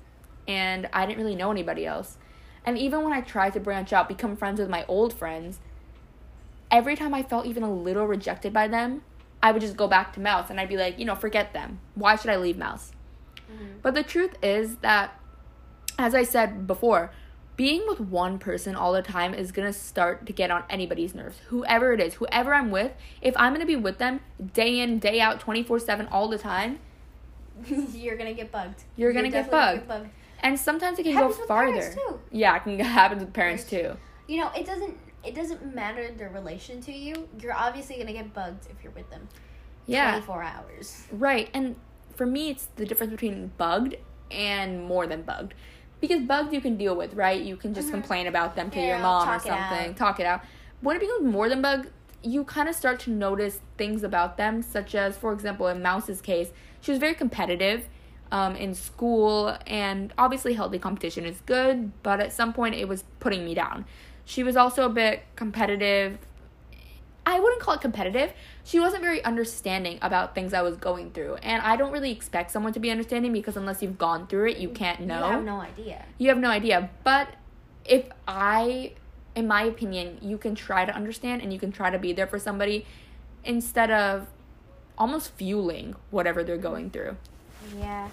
and 0.48 0.88
I 0.92 1.06
didn't 1.06 1.18
really 1.18 1.36
know 1.36 1.50
anybody 1.50 1.86
else. 1.86 2.18
And 2.64 2.78
even 2.78 3.02
when 3.02 3.12
I 3.12 3.20
tried 3.20 3.52
to 3.54 3.60
branch 3.60 3.92
out, 3.92 4.08
become 4.08 4.36
friends 4.36 4.58
with 4.58 4.68
my 4.68 4.84
old 4.86 5.12
friends, 5.12 5.60
every 6.70 6.96
time 6.96 7.14
I 7.14 7.22
felt 7.22 7.46
even 7.46 7.62
a 7.62 7.72
little 7.72 8.06
rejected 8.06 8.52
by 8.52 8.66
them, 8.68 9.02
I 9.42 9.52
would 9.52 9.60
just 9.60 9.76
go 9.76 9.88
back 9.88 10.12
to 10.14 10.20
Mouse, 10.20 10.50
and 10.50 10.58
I'd 10.58 10.68
be 10.68 10.76
like, 10.76 10.98
you 10.98 11.04
know, 11.04 11.14
forget 11.14 11.52
them. 11.52 11.80
Why 11.94 12.16
should 12.16 12.30
I 12.30 12.36
leave 12.36 12.56
Mouse? 12.56 12.92
But 13.82 13.94
the 13.94 14.02
truth 14.02 14.36
is 14.42 14.76
that, 14.76 15.20
as 15.98 16.14
I 16.14 16.22
said 16.22 16.66
before, 16.66 17.10
being 17.56 17.82
with 17.86 18.00
one 18.00 18.38
person 18.38 18.74
all 18.74 18.92
the 18.92 19.02
time 19.02 19.34
is 19.34 19.52
gonna 19.52 19.72
start 19.72 20.26
to 20.26 20.32
get 20.32 20.50
on 20.50 20.64
anybody's 20.70 21.14
nerves. 21.14 21.38
Whoever 21.48 21.92
it 21.92 22.00
is, 22.00 22.14
whoever 22.14 22.54
I'm 22.54 22.70
with, 22.70 22.92
if 23.20 23.34
I'm 23.36 23.52
gonna 23.52 23.66
be 23.66 23.76
with 23.76 23.98
them 23.98 24.20
day 24.54 24.80
in, 24.80 24.98
day 24.98 25.20
out, 25.20 25.40
24 25.40 25.78
7 25.78 26.06
all 26.08 26.28
the 26.28 26.38
time, 26.38 26.78
you're 27.66 28.16
gonna 28.16 28.34
get 28.34 28.50
bugged. 28.50 28.84
You're 28.96 29.12
gonna 29.12 29.28
get 29.30 29.50
definitely 29.50 29.86
bugged. 29.86 30.08
and 30.40 30.58
sometimes 30.58 30.98
it 30.98 31.04
can 31.04 31.12
Happens 31.12 31.36
go 31.36 31.46
farther. 31.46 31.94
Yeah, 32.30 32.56
it 32.56 32.62
can 32.64 32.78
happen 32.80 33.18
with 33.18 33.32
parents 33.32 33.64
too. 33.64 33.96
You 34.28 34.38
know, 34.38 34.50
it 34.56 34.66
doesn't. 34.66 34.96
It 35.24 35.36
doesn't 35.36 35.72
matter 35.72 36.10
their 36.10 36.30
relation 36.30 36.80
to 36.82 36.92
you. 36.92 37.28
You're 37.40 37.54
obviously 37.54 37.96
gonna 37.96 38.12
get 38.12 38.32
bugged 38.34 38.66
if 38.70 38.82
you're 38.82 38.92
with 38.92 39.08
them. 39.10 39.28
Yeah. 39.86 40.10
24 40.12 40.42
hours. 40.42 41.06
Right. 41.12 41.48
And 41.54 41.76
for 42.16 42.26
me, 42.26 42.50
it's 42.50 42.66
the 42.76 42.86
difference 42.86 43.12
between 43.12 43.52
bugged 43.56 43.96
and 44.30 44.82
more 44.84 45.06
than 45.06 45.22
bugged. 45.22 45.54
Because 46.02 46.22
bugs 46.22 46.52
you 46.52 46.60
can 46.60 46.76
deal 46.76 46.96
with, 46.96 47.14
right? 47.14 47.40
You 47.40 47.56
can 47.56 47.72
just 47.72 47.88
Mhm. 47.88 47.92
complain 47.92 48.26
about 48.26 48.56
them 48.56 48.70
to 48.72 48.80
Yeah, 48.80 48.88
your 48.88 48.98
mom 48.98 49.28
or 49.28 49.32
talk 49.34 49.46
it 49.46 49.48
something, 49.48 49.94
talk 49.94 50.18
it 50.20 50.26
out. 50.26 50.40
When 50.80 50.96
it 50.96 51.00
becomes 51.00 51.22
more 51.32 51.48
than 51.48 51.62
bug, 51.62 51.86
you 52.22 52.42
kind 52.42 52.68
of 52.68 52.74
start 52.74 52.98
to 53.00 53.10
notice 53.10 53.60
things 53.78 54.02
about 54.02 54.36
them, 54.36 54.62
such 54.62 54.96
as, 54.96 55.16
for 55.16 55.32
example, 55.32 55.68
in 55.68 55.80
Mouse's 55.80 56.20
case, 56.20 56.50
she 56.80 56.90
was 56.90 56.98
very 56.98 57.14
competitive 57.14 57.88
um, 58.32 58.56
in 58.56 58.74
school, 58.74 59.56
and 59.66 60.12
obviously, 60.18 60.54
healthy 60.54 60.78
competition 60.78 61.24
is 61.24 61.40
good, 61.46 61.92
but 62.02 62.18
at 62.18 62.32
some 62.32 62.52
point, 62.52 62.74
it 62.74 62.88
was 62.88 63.04
putting 63.20 63.44
me 63.44 63.54
down. 63.54 63.84
She 64.24 64.42
was 64.42 64.56
also 64.56 64.84
a 64.86 64.88
bit 64.88 65.22
competitive 65.36 66.18
I 67.24 67.38
wouldn't 67.38 67.60
call 67.60 67.74
it 67.74 67.80
competitive. 67.80 68.32
She 68.64 68.80
wasn't 68.80 69.02
very 69.02 69.24
understanding 69.24 69.98
about 70.02 70.34
things 70.34 70.52
I 70.52 70.62
was 70.62 70.76
going 70.76 71.12
through. 71.12 71.36
And 71.36 71.62
I 71.62 71.76
don't 71.76 71.92
really 71.92 72.10
expect 72.10 72.50
someone 72.50 72.72
to 72.72 72.80
be 72.80 72.90
understanding 72.90 73.32
because 73.32 73.56
unless 73.56 73.82
you've 73.82 73.98
gone 73.98 74.26
through 74.26 74.50
it, 74.50 74.56
you 74.58 74.68
can't 74.68 75.00
know. 75.00 75.26
You 75.26 75.32
have 75.32 75.44
no 75.44 75.60
idea. 75.60 76.04
You 76.18 76.28
have 76.30 76.38
no 76.38 76.50
idea. 76.50 76.90
But 77.04 77.28
if 77.84 78.06
I, 78.26 78.92
in 79.36 79.46
my 79.46 79.62
opinion, 79.62 80.18
you 80.20 80.36
can 80.36 80.54
try 80.54 80.84
to 80.84 80.94
understand 80.94 81.42
and 81.42 81.52
you 81.52 81.58
can 81.58 81.70
try 81.70 81.90
to 81.90 81.98
be 81.98 82.12
there 82.12 82.26
for 82.26 82.38
somebody 82.38 82.86
instead 83.44 83.90
of 83.90 84.26
almost 84.98 85.32
fueling 85.34 85.94
whatever 86.10 86.42
they're 86.42 86.56
going 86.56 86.90
through. 86.90 87.16
Yeah. 87.78 88.08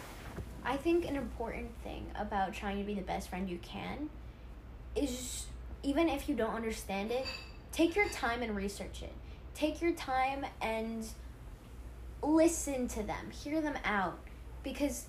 I 0.63 0.77
think 0.77 1.05
an 1.05 1.15
important 1.15 1.69
thing 1.83 2.05
about 2.15 2.53
trying 2.53 2.77
to 2.77 2.83
be 2.83 2.93
the 2.93 3.01
best 3.01 3.29
friend 3.29 3.49
you 3.49 3.57
can 3.57 4.09
is 4.95 5.47
even 5.81 6.09
if 6.09 6.27
you 6.27 6.35
don't 6.35 6.53
understand 6.53 7.11
it, 7.11 7.25
take 7.71 7.95
your 7.95 8.07
time 8.09 8.41
and 8.41 8.55
research 8.55 9.01
it. 9.03 9.13
Take 9.55 9.81
your 9.81 9.91
time 9.93 10.45
and 10.61 11.05
listen 12.21 12.87
to 12.89 13.03
them, 13.03 13.31
hear 13.31 13.61
them 13.61 13.77
out. 13.83 14.19
Because 14.63 15.05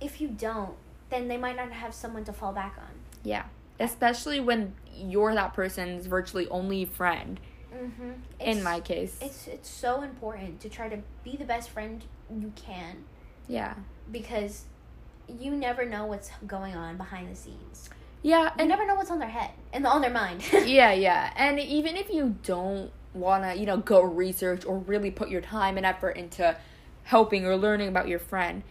if 0.00 0.20
you 0.20 0.28
don't, 0.28 0.74
then 1.10 1.28
they 1.28 1.36
might 1.36 1.56
not 1.56 1.70
have 1.72 1.94
someone 1.94 2.24
to 2.24 2.32
fall 2.32 2.52
back 2.52 2.76
on. 2.78 2.90
Yeah. 3.22 3.44
Especially 3.78 4.40
when 4.40 4.74
you're 4.94 5.34
that 5.34 5.54
person's 5.54 6.06
virtually 6.06 6.48
only 6.48 6.84
friend, 6.84 7.40
Mm-hmm. 7.74 8.12
in 8.40 8.62
my 8.62 8.80
case. 8.80 9.18
it's 9.20 9.46
it's 9.48 9.68
so 9.68 10.00
important 10.00 10.60
to 10.60 10.70
try 10.70 10.88
to 10.88 10.98
be 11.24 11.36
the 11.36 11.44
best 11.44 11.68
friend 11.68 12.02
you 12.34 12.50
can 12.56 13.04
Yeah. 13.48 13.74
because 14.10 14.64
you 15.28 15.50
never 15.50 15.84
know 15.84 16.06
what's 16.06 16.30
going 16.46 16.74
on 16.74 16.96
behind 16.96 17.30
the 17.30 17.36
scenes. 17.36 17.90
Yeah. 18.22 18.44
You 18.44 18.50
And 18.58 18.68
never 18.68 18.86
know 18.86 18.94
what's 18.94 19.10
on 19.10 19.18
their 19.18 19.28
head 19.28 19.50
and 19.72 19.86
on 19.86 20.00
their 20.00 20.10
mind. 20.10 20.42
yeah, 20.52 20.92
yeah. 20.92 21.32
And 21.36 21.58
even 21.60 21.96
if 21.96 22.10
you 22.10 22.36
don't 22.42 22.90
want 23.14 23.44
to, 23.44 23.58
you 23.58 23.66
know, 23.66 23.76
go 23.78 24.02
research 24.02 24.64
or 24.64 24.78
really 24.78 25.10
put 25.10 25.28
your 25.28 25.40
time 25.40 25.76
and 25.76 25.86
effort 25.86 26.10
into 26.10 26.56
helping 27.04 27.46
or 27.46 27.56
learning 27.56 27.88
about 27.88 28.08
your 28.08 28.18
friend, 28.18 28.62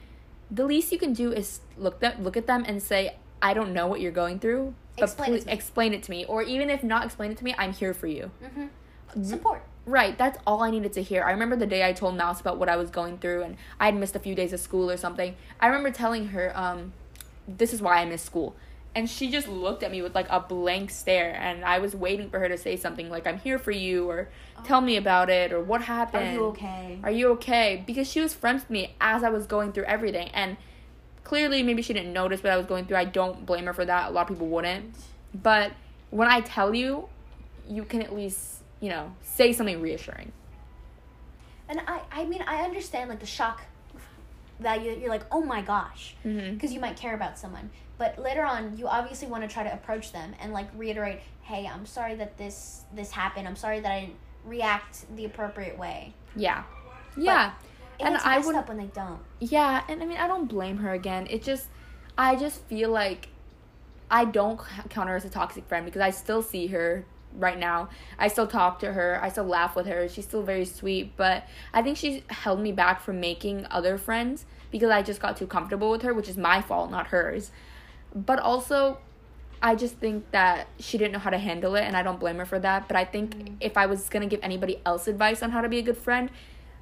the 0.52 0.66
least 0.66 0.92
you 0.92 0.98
can 1.00 1.14
do 1.14 1.32
is 1.32 1.62
look 1.78 2.00
them 2.00 2.24
look 2.24 2.38
at 2.38 2.46
them 2.48 2.64
and 2.68 2.82
say, 2.82 3.16
"I 3.42 3.54
don't 3.54 3.74
know 3.74 3.88
what 3.88 4.00
you're 4.02 4.12
going 4.12 4.40
through, 4.40 4.76
but 4.98 5.06
Explain 5.06 5.30
it 5.30 5.32
please 5.32 5.44
to 5.46 5.54
explain 5.54 5.94
it 5.94 6.04
to 6.04 6.12
me." 6.12 6.26
Or 6.26 6.44
even 6.44 6.70
if 6.70 6.84
not 6.84 7.06
explain 7.06 7.32
it 7.32 7.38
to 7.38 7.44
me, 7.44 7.56
I'm 7.58 7.74
here 7.74 7.94
for 7.94 8.08
you. 8.08 8.30
hmm 8.44 8.68
Support. 9.24 9.64
Right, 9.86 10.18
that's 10.18 10.38
all 10.46 10.64
I 10.64 10.72
needed 10.72 10.94
to 10.94 11.02
hear. 11.04 11.24
I 11.24 11.32
remember 11.32 11.56
the 11.56 11.68
day 11.68 11.88
I 11.88 11.94
told 11.94 12.18
Mouse 12.18 12.42
about 12.42 12.58
what 12.58 12.70
I 12.70 12.76
was 12.76 12.90
going 12.90 13.18
through 13.20 13.44
and 13.44 13.56
I 13.80 13.86
had 13.86 13.96
missed 13.96 14.16
a 14.16 14.20
few 14.20 14.34
days 14.36 14.52
of 14.52 14.60
school 14.60 14.90
or 14.90 14.98
something. 14.98 15.36
I 15.60 15.68
remember 15.68 15.92
telling 15.92 16.30
her, 16.30 16.52
um, 16.58 16.92
this 17.48 17.72
is 17.72 17.82
why 17.82 17.98
I 18.02 18.06
missed 18.06 18.26
school. 18.26 18.56
And 18.96 19.10
she 19.10 19.30
just 19.30 19.50
looked 19.50 19.84
at 19.84 19.92
me 19.92 20.02
with 20.02 20.16
like 20.16 20.28
a 20.30 20.40
blank 20.40 20.90
stare 20.90 21.36
and 21.36 21.66
I 21.66 21.80
was 21.80 21.94
waiting 21.94 22.30
for 22.30 22.40
her 22.40 22.48
to 22.48 22.58
say 22.58 22.78
something 22.78 23.10
like 23.10 23.28
I'm 23.28 23.38
here 23.38 23.60
for 23.60 23.72
you 23.72 24.10
or 24.10 24.30
tell 24.64 24.80
me 24.80 24.96
about 24.96 25.30
it 25.30 25.52
or 25.52 25.62
what 25.62 25.82
happened. 25.82 26.30
Are 26.30 26.34
you 26.34 26.46
okay? 26.46 27.00
Are 27.04 27.12
you 27.12 27.28
okay? 27.32 27.84
Because 27.86 28.10
she 28.10 28.22
was 28.22 28.34
friends 28.34 28.62
with 28.62 28.70
me 28.70 28.96
as 29.02 29.22
I 29.22 29.30
was 29.30 29.48
going 29.48 29.74
through 29.74 29.84
everything 29.84 30.30
and 30.30 30.56
clearly 31.26 31.62
maybe 31.62 31.82
she 31.82 31.92
didn't 31.92 32.14
notice 32.14 32.42
what 32.42 32.54
I 32.54 32.58
was 32.58 32.68
going 32.68 32.86
through. 32.86 32.98
I 32.98 33.06
don't 33.06 33.46
blame 33.46 33.66
her 33.66 33.74
for 33.74 33.84
that. 33.84 34.10
A 34.10 34.12
lot 34.14 34.30
of 34.30 34.38
people 34.38 34.48
wouldn't. 34.48 34.96
But 35.34 35.74
when 36.12 36.30
I 36.30 36.40
tell 36.40 36.74
you, 36.74 37.10
you 37.68 37.84
can 37.84 38.02
at 38.02 38.16
least, 38.16 38.62
you 38.80 38.90
know, 38.90 39.14
say 39.22 39.52
something 39.52 39.82
reassuring. 39.82 40.32
And 41.68 41.82
I, 41.88 42.02
I 42.12 42.26
mean, 42.26 42.44
I 42.48 42.64
understand 42.64 43.10
like 43.10 43.20
the 43.20 43.26
shock 43.26 43.64
that 44.60 44.84
you, 44.84 44.92
you're 44.94 45.10
like, 45.10 45.26
oh 45.32 45.42
my 45.42 45.62
gosh, 45.62 46.16
Mhm. 46.26 46.54
because 46.54 46.72
you 46.74 46.80
might 46.80 46.96
care 46.98 47.14
about 47.16 47.38
someone. 47.38 47.70
But 47.98 48.20
later 48.20 48.44
on, 48.46 48.78
you 48.78 48.88
obviously 48.88 49.28
want 49.28 49.44
to 49.44 49.48
try 49.50 49.64
to 49.64 49.74
approach 49.74 50.12
them 50.12 50.34
and 50.40 50.52
like 50.54 50.68
reiterate, 50.76 51.20
hey, 51.44 51.66
I'm 51.68 51.86
sorry 51.86 52.16
that 52.16 52.38
this 52.38 52.84
this 52.94 53.12
happened. 53.12 53.48
I'm 53.48 53.56
sorry 53.56 53.80
that 53.80 53.92
I 53.92 54.00
didn't 54.02 54.16
react 54.46 55.06
the 55.16 55.26
appropriate 55.26 55.78
way. 55.78 56.14
Yeah. 56.36 56.64
Yeah. 57.18 57.54
And 58.00 58.16
And 58.16 58.24
I 58.24 58.40
would 58.40 58.56
up 58.56 58.68
when 58.68 58.78
they 58.78 58.88
don't. 58.88 59.20
Yeah, 59.40 59.84
and 59.88 60.02
I 60.04 60.06
mean 60.06 60.18
I 60.18 60.28
don't 60.28 60.48
blame 60.48 60.78
her 60.78 60.92
again. 60.94 61.28
It 61.30 61.42
just 61.44 61.68
I 62.18 62.36
just 62.36 62.62
feel 62.64 62.90
like 62.90 63.30
I 64.12 64.26
don't 64.26 64.60
count 64.90 65.10
her 65.10 65.16
as 65.16 65.26
a 65.26 65.30
toxic 65.30 65.66
friend 65.68 65.86
because 65.86 66.02
I 66.02 66.10
still 66.12 66.42
see 66.42 66.68
her 66.68 67.06
right 67.38 67.58
now. 67.58 67.90
I 68.18 68.28
still 68.28 68.48
talk 68.48 68.80
to 68.80 68.94
her. 68.94 69.20
I 69.22 69.30
still 69.30 69.46
laugh 69.46 69.76
with 69.76 69.88
her. 69.88 70.08
She's 70.08 70.26
still 70.26 70.44
very 70.44 70.66
sweet, 70.66 71.16
but 71.18 71.44
I 71.74 71.82
think 71.82 71.98
she's 71.98 72.22
held 72.30 72.60
me 72.60 72.72
back 72.72 73.02
from 73.02 73.20
making 73.20 73.68
other 73.70 73.98
friends 73.98 74.46
because 74.72 74.90
I 74.90 75.02
just 75.02 75.20
got 75.20 75.38
too 75.38 75.48
comfortable 75.48 75.90
with 75.92 76.02
her, 76.02 76.14
which 76.14 76.28
is 76.30 76.38
my 76.38 76.62
fault, 76.62 76.92
not 76.92 77.08
hers. 77.08 77.52
But 78.14 78.40
also 78.40 79.00
I 79.62 79.76
just 79.76 79.96
think 79.96 80.30
that 80.32 80.68
she 80.80 80.98
didn't 80.98 81.14
know 81.14 81.20
how 81.20 81.30
to 81.30 81.38
handle 81.38 81.76
it 81.76 81.84
and 81.84 81.96
I 81.96 82.04
don't 82.04 82.20
blame 82.20 82.38
her 82.38 82.46
for 82.46 82.60
that, 82.60 82.88
but 82.88 82.96
I 82.98 83.06
think 83.06 83.36
Mhm. 83.36 83.56
if 83.60 83.78
I 83.78 83.86
was 83.86 84.08
to 84.10 84.26
give 84.26 84.40
anybody 84.44 84.82
else 84.86 85.08
advice 85.08 85.42
on 85.42 85.52
how 85.52 85.62
to 85.62 85.70
be 85.70 85.80
a 85.80 85.82
good 85.82 85.98
friend, 85.98 86.30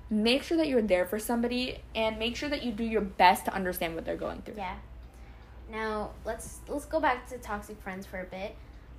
make 0.10 0.44
sure 0.44 0.58
that 0.58 0.68
you're 0.68 0.82
there 0.82 1.06
for 1.06 1.18
somebody 1.20 1.80
and 1.96 2.20
make 2.20 2.36
sure 2.36 2.50
that 2.50 2.64
you 2.64 2.72
do 2.72 2.84
your 2.84 3.02
best 3.02 3.46
to 3.46 3.54
understand 3.54 3.96
what 3.96 4.06
they're 4.06 4.18
going 4.18 4.42
through. 4.42 4.56
Yeah. 4.58 4.76
Now 5.72 6.12
let's 6.26 6.60
let's 6.68 6.86
go 6.86 7.00
back 7.00 7.28
to 7.28 7.38
toxic 7.38 7.82
friends 7.82 8.06
for 8.06 8.20
a 8.20 8.26
bit. 8.26 8.56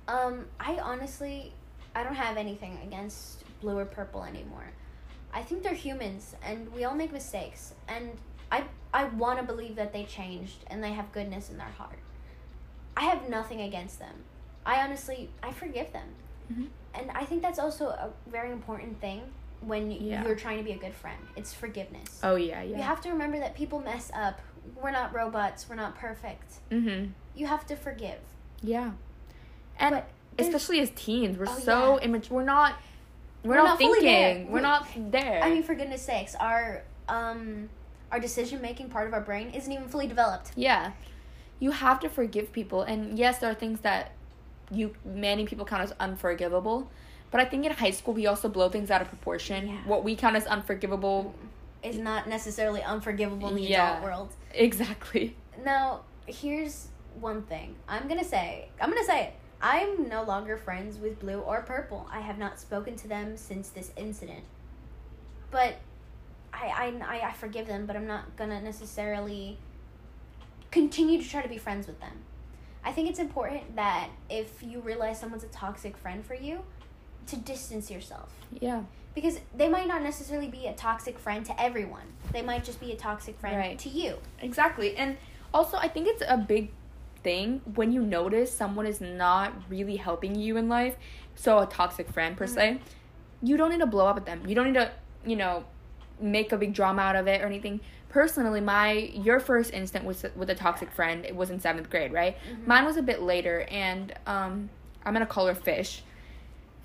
Um, 0.07 0.45
I 0.59 0.77
honestly, 0.77 1.53
I 1.95 2.03
don't 2.03 2.15
have 2.15 2.37
anything 2.37 2.77
against 2.83 3.43
blue 3.61 3.77
or 3.77 3.85
purple 3.85 4.23
anymore. 4.23 4.69
I 5.33 5.41
think 5.41 5.63
they're 5.63 5.73
humans, 5.73 6.35
and 6.43 6.71
we 6.73 6.83
all 6.85 6.95
make 6.95 7.11
mistakes. 7.11 7.73
And 7.87 8.11
I 8.51 8.63
I 8.93 9.05
want 9.05 9.39
to 9.39 9.45
believe 9.45 9.75
that 9.75 9.91
they 9.91 10.05
changed 10.05 10.63
and 10.67 10.81
they 10.83 10.93
have 10.93 11.11
goodness 11.11 11.49
in 11.49 11.57
their 11.57 11.67
heart. 11.77 11.99
I 12.95 13.03
have 13.05 13.27
nothing 13.29 13.61
against 13.61 13.99
them. 13.99 14.23
I 14.65 14.81
honestly 14.83 15.29
I 15.43 15.51
forgive 15.51 15.91
them, 15.91 16.07
Mhm. 16.53 16.67
and 16.93 17.11
I 17.11 17.25
think 17.25 17.41
that's 17.41 17.59
also 17.59 17.87
a 17.89 18.11
very 18.27 18.51
important 18.51 19.01
thing 19.01 19.21
when 19.61 19.89
Yeah. 19.91 20.23
you're 20.23 20.35
trying 20.35 20.57
to 20.59 20.63
be 20.63 20.71
a 20.73 20.77
good 20.77 20.93
friend. 20.93 21.17
It's 21.35 21.53
forgiveness. 21.53 22.19
Oh 22.23 22.35
yeah, 22.35 22.61
yeah. 22.61 22.77
You 22.77 22.83
have 22.83 23.01
to 23.01 23.09
remember 23.09 23.39
that 23.39 23.55
people 23.55 23.79
mess 23.79 24.11
up. 24.13 24.39
We're 24.81 24.91
not 24.91 25.13
robots. 25.13 25.67
We're 25.67 25.75
not 25.75 25.95
perfect. 25.95 26.59
mhm. 26.71 27.11
You 27.35 27.47
have 27.47 27.65
to 27.67 27.75
forgive. 27.75 28.19
Yeah. 28.61 28.91
And 29.79 30.01
especially 30.39 30.79
as 30.79 30.89
teens, 30.95 31.37
we're 31.37 31.45
Oh, 31.47 31.59
so 31.59 31.97
yeah. 31.97 32.05
immature. 32.05 32.37
We're 32.37 32.43
not 32.43 32.75
we're, 33.43 33.51
We're 33.51 33.57
not, 33.57 33.63
not 33.65 33.79
fully 33.79 33.99
thinking. 34.01 34.51
We're 34.51 34.61
not 34.61 34.87
there. 35.11 35.41
I 35.43 35.49
mean, 35.51 35.63
for 35.63 35.75
goodness 35.75 36.01
sakes, 36.01 36.35
our 36.35 36.83
um 37.07 37.69
our 38.11 38.19
decision 38.19 38.61
making 38.61 38.89
part 38.89 39.07
of 39.07 39.13
our 39.13 39.21
brain 39.21 39.49
isn't 39.51 39.71
even 39.71 39.87
fully 39.87 40.07
developed. 40.07 40.51
Yeah. 40.55 40.91
You 41.59 41.71
have 41.71 41.99
to 42.01 42.09
forgive 42.09 42.51
people. 42.51 42.81
And 42.83 43.17
yes, 43.17 43.39
there 43.39 43.49
are 43.51 43.55
things 43.55 43.81
that 43.81 44.11
you 44.71 44.95
many 45.05 45.45
people 45.45 45.65
count 45.65 45.83
as 45.83 45.93
unforgivable. 45.99 46.89
But 47.31 47.41
I 47.41 47.45
think 47.45 47.65
in 47.65 47.71
high 47.71 47.91
school 47.91 48.13
we 48.13 48.25
also 48.27 48.47
blow 48.49 48.69
things 48.69 48.89
out 48.89 49.01
of 49.01 49.09
proportion. 49.09 49.67
Yeah. 49.67 49.77
What 49.85 50.03
we 50.03 50.15
count 50.15 50.35
as 50.35 50.45
unforgivable 50.47 51.35
Is 51.83 51.97
not 51.97 52.27
necessarily 52.27 52.81
unforgivable 52.81 53.49
in 53.49 53.55
the 53.55 53.61
Yeah. 53.61 53.89
adult 53.91 54.03
world. 54.03 54.29
exactly. 54.53 55.35
Now, 55.63 56.01
here's 56.25 56.87
one 57.19 57.43
thing. 57.43 57.75
I'm 57.87 58.07
gonna 58.07 58.23
say. 58.23 58.69
I'm 58.81 58.89
gonna 58.89 59.03
say 59.03 59.25
it. 59.25 59.33
I'm 59.65 60.07
no 60.07 60.21
longer 60.21 60.57
friends 60.57 60.99
with 60.99 61.19
Blue 61.19 61.39
or 61.39 61.63
Purple. 61.63 62.07
I 62.11 62.19
have 62.19 62.37
not 62.37 62.59
spoken 62.59 62.95
to 62.97 63.07
them 63.07 63.35
since 63.35 63.69
this 63.69 63.91
incident. 63.97 64.43
But 65.49 65.77
I, 66.53 66.67
I, 67.01 67.15
I, 67.15 67.29
I 67.29 67.33
forgive 67.33 67.65
them, 67.65 67.87
but 67.87 67.95
I'm 67.95 68.05
not 68.05 68.35
gonna 68.37 68.61
necessarily 68.61 69.57
continue 70.69 71.19
to 71.19 71.27
try 71.27 71.41
to 71.41 71.49
be 71.49 71.57
friends 71.57 71.87
with 71.87 71.99
them. 71.99 72.11
I 72.83 72.91
think 72.91 73.09
it's 73.09 73.17
important 73.17 73.75
that 73.75 74.09
if 74.29 74.61
you 74.61 74.81
realize 74.81 75.19
someone's 75.19 75.43
a 75.43 75.47
toxic 75.47 75.97
friend 75.97 76.23
for 76.23 76.35
you, 76.35 76.59
to 77.25 77.35
distance 77.35 77.89
yourself. 77.89 78.29
Yeah. 78.51 78.83
Because 79.15 79.39
they 79.57 79.67
might 79.67 79.87
not 79.87 80.03
necessarily 80.03 80.47
be 80.47 80.67
a 80.67 80.73
toxic 80.73 81.17
friend 81.17 81.43
to 81.43 81.59
everyone. 81.59 82.05
They 82.31 82.43
might 82.43 82.63
just 82.63 82.79
be 82.79 82.91
a 82.91 82.95
toxic 82.95 83.39
friend 83.39 83.57
Right. 83.57 83.79
to 83.79 83.89
you. 83.89 84.17
Exactly. 84.43 84.95
And 84.95 85.17
also 85.51 85.77
I 85.77 85.87
think 85.87 86.07
it's 86.07 86.21
a 86.27 86.37
big 86.37 86.69
thing 87.25 87.61
when 87.73 87.91
you 87.91 88.01
notice 88.01 88.53
someone 88.53 88.85
is 88.85 89.01
not 89.01 89.51
really 89.67 89.97
helping 89.97 90.35
you 90.35 90.55
in 90.55 90.69
life, 90.69 90.95
so 91.35 91.59
a 91.59 91.65
toxic 91.65 92.09
friend 92.09 92.37
per 92.37 92.47
se, 92.47 92.79
you 93.41 93.57
don't 93.57 93.71
need 93.71 93.79
to 93.79 93.85
blow 93.85 94.07
up 94.07 94.15
at 94.15 94.25
them. 94.25 94.43
You 94.47 94.55
don't 94.55 94.67
need 94.67 94.79
to, 94.79 94.91
you 95.25 95.35
know, 95.35 95.65
make 96.21 96.53
a 96.53 96.57
big 96.57 96.73
drama 96.73 97.01
out 97.01 97.17
of 97.17 97.27
it 97.27 97.41
or 97.41 97.47
anything. 97.47 97.81
Personally, 98.09 98.61
my 98.61 98.91
your 99.27 99.41
first 99.41 99.73
instant 99.73 100.05
was 100.05 100.23
with 100.37 100.49
a 100.49 100.55
toxic 100.55 100.91
friend. 100.91 101.25
It 101.25 101.35
was 101.35 101.49
in 101.49 101.59
seventh 101.59 101.89
grade, 101.89 102.13
right? 102.13 102.37
Mine 102.65 102.85
was 102.85 102.95
a 102.95 103.01
bit 103.01 103.21
later, 103.21 103.67
and 103.69 104.13
um, 104.25 104.69
I'm 105.03 105.11
gonna 105.11 105.25
call 105.25 105.47
her 105.47 105.55
Fish. 105.55 106.03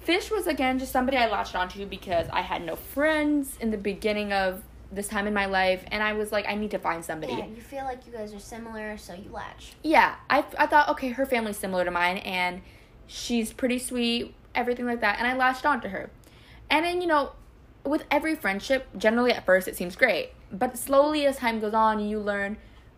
Fish 0.01 0.31
was 0.31 0.47
again 0.47 0.79
just 0.79 0.91
somebody 0.91 1.19
I 1.19 1.29
latched 1.29 1.55
onto 1.55 1.87
because 1.87 2.27
I 2.33 2.41
had 2.41 2.65
no 2.65 2.75
friends 2.75 3.59
in 3.61 3.71
the 3.71 3.79
beginning 3.79 4.33
of 4.33 4.63
this 4.93 5.09
time 5.09 5.27
in 5.27 5.35
my 5.35 5.47
life, 5.47 5.85
and 5.91 6.03
I 6.03 6.15
was 6.15 6.33
like, 6.33 6.47
I 6.49 6.55
need 6.55 6.73
to 6.73 6.79
find 6.79 7.05
somebody. 7.05 7.35
Yeah, 7.35 7.47
you 7.47 7.63
feel 7.63 7.85
like 7.85 8.07
you 8.07 8.13
guys 8.13 8.35
are 8.35 8.41
similar, 8.41 8.97
so 8.99 9.15
you 9.15 9.31
latch. 9.31 9.75
Yeah, 9.83 10.17
I, 10.29 10.45
I 10.59 10.67
thought, 10.67 10.89
okay, 10.91 11.11
her 11.11 11.27
family's 11.27 11.59
similar 11.59 11.85
to 11.85 11.91
mine, 11.91 12.19
and 12.19 12.63
she's 13.07 13.53
pretty 13.53 13.79
sweet, 13.79 14.35
everything 14.55 14.87
like 14.87 15.01
that, 15.01 15.19
and 15.19 15.29
I 15.29 15.35
latched 15.35 15.65
onto 15.65 15.89
her. 15.89 16.11
And 16.69 16.85
then, 16.85 17.01
you 17.01 17.07
know, 17.07 17.33
with 17.85 18.05
every 18.11 18.35
friendship, 18.35 18.89
generally 18.97 19.33
at 19.33 19.47
first 19.47 19.69
it 19.69 19.77
seems 19.77 19.97
great, 19.97 20.33
but 20.53 20.77
slowly 20.77 21.27
as 21.27 21.37
time 21.37 21.61
goes 21.61 21.75
on, 21.75 22.01
you 22.01 22.19
learn, 22.19 22.57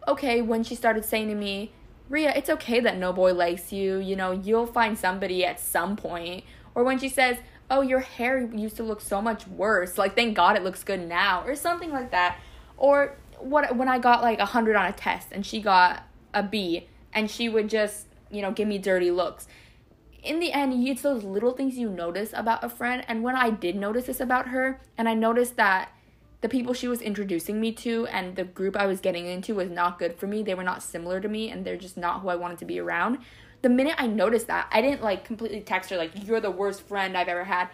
okay, 0.08 0.42
when 0.42 0.64
she 0.64 0.74
started 0.74 1.04
saying 1.04 1.28
to 1.28 1.34
me, 1.34 1.72
Ria, 2.08 2.32
it's 2.34 2.50
okay 2.50 2.80
that 2.80 2.98
no 2.98 3.12
boy 3.12 3.32
likes 3.32 3.72
you, 3.72 3.98
you 3.98 4.16
know, 4.16 4.32
you'll 4.32 4.66
find 4.66 4.98
somebody 4.98 5.44
at 5.44 5.60
some 5.60 5.96
point. 5.96 6.44
Or 6.74 6.84
when 6.84 6.98
she 6.98 7.08
says, 7.08 7.38
oh, 7.70 7.80
your 7.80 8.00
hair 8.00 8.40
used 8.40 8.76
to 8.76 8.82
look 8.82 9.00
so 9.00 9.22
much 9.22 9.46
worse, 9.46 9.98
like 9.98 10.14
thank 10.14 10.36
God 10.36 10.56
it 10.56 10.62
looks 10.62 10.84
good 10.84 11.00
now, 11.00 11.42
or 11.44 11.54
something 11.54 11.90
like 11.90 12.10
that. 12.10 12.38
Or 12.76 13.16
what 13.38 13.76
when 13.76 13.88
I 13.88 13.98
got 13.98 14.22
like 14.22 14.38
a 14.38 14.46
hundred 14.46 14.76
on 14.76 14.86
a 14.86 14.92
test 14.92 15.28
and 15.32 15.44
she 15.44 15.60
got 15.60 16.04
a 16.34 16.42
B, 16.42 16.88
and 17.12 17.30
she 17.30 17.48
would 17.48 17.68
just, 17.68 18.06
you 18.30 18.42
know, 18.42 18.50
give 18.50 18.68
me 18.68 18.78
dirty 18.78 19.10
looks 19.10 19.46
in 20.22 20.38
the 20.38 20.52
end, 20.52 20.86
it's 20.86 21.02
those 21.02 21.24
little 21.24 21.52
things 21.52 21.76
you 21.76 21.88
notice 21.88 22.32
about 22.32 22.62
a 22.62 22.68
friend. 22.68 23.04
And 23.08 23.22
when 23.22 23.36
I 23.36 23.50
did 23.50 23.76
notice 23.76 24.06
this 24.06 24.20
about 24.20 24.48
her, 24.48 24.80
and 24.96 25.08
I 25.08 25.14
noticed 25.14 25.56
that 25.56 25.90
the 26.40 26.48
people 26.48 26.74
she 26.74 26.88
was 26.88 27.00
introducing 27.00 27.60
me 27.60 27.72
to 27.72 28.06
and 28.08 28.34
the 28.34 28.44
group 28.44 28.76
I 28.76 28.86
was 28.86 29.00
getting 29.00 29.26
into 29.26 29.54
was 29.54 29.70
not 29.70 29.98
good 29.98 30.16
for 30.16 30.26
me, 30.26 30.42
they 30.42 30.54
were 30.54 30.64
not 30.64 30.82
similar 30.82 31.20
to 31.20 31.28
me, 31.28 31.50
and 31.50 31.64
they're 31.64 31.76
just 31.76 31.96
not 31.96 32.20
who 32.20 32.28
I 32.28 32.36
wanted 32.36 32.58
to 32.58 32.64
be 32.64 32.78
around. 32.78 33.18
The 33.62 33.68
minute 33.68 33.94
I 33.98 34.06
noticed 34.06 34.48
that, 34.48 34.68
I 34.70 34.82
didn't 34.82 35.02
like 35.02 35.24
completely 35.24 35.60
text 35.60 35.90
her, 35.90 35.96
like, 35.96 36.10
you're 36.26 36.40
the 36.40 36.50
worst 36.50 36.82
friend 36.82 37.16
I've 37.16 37.28
ever 37.28 37.44
had, 37.44 37.68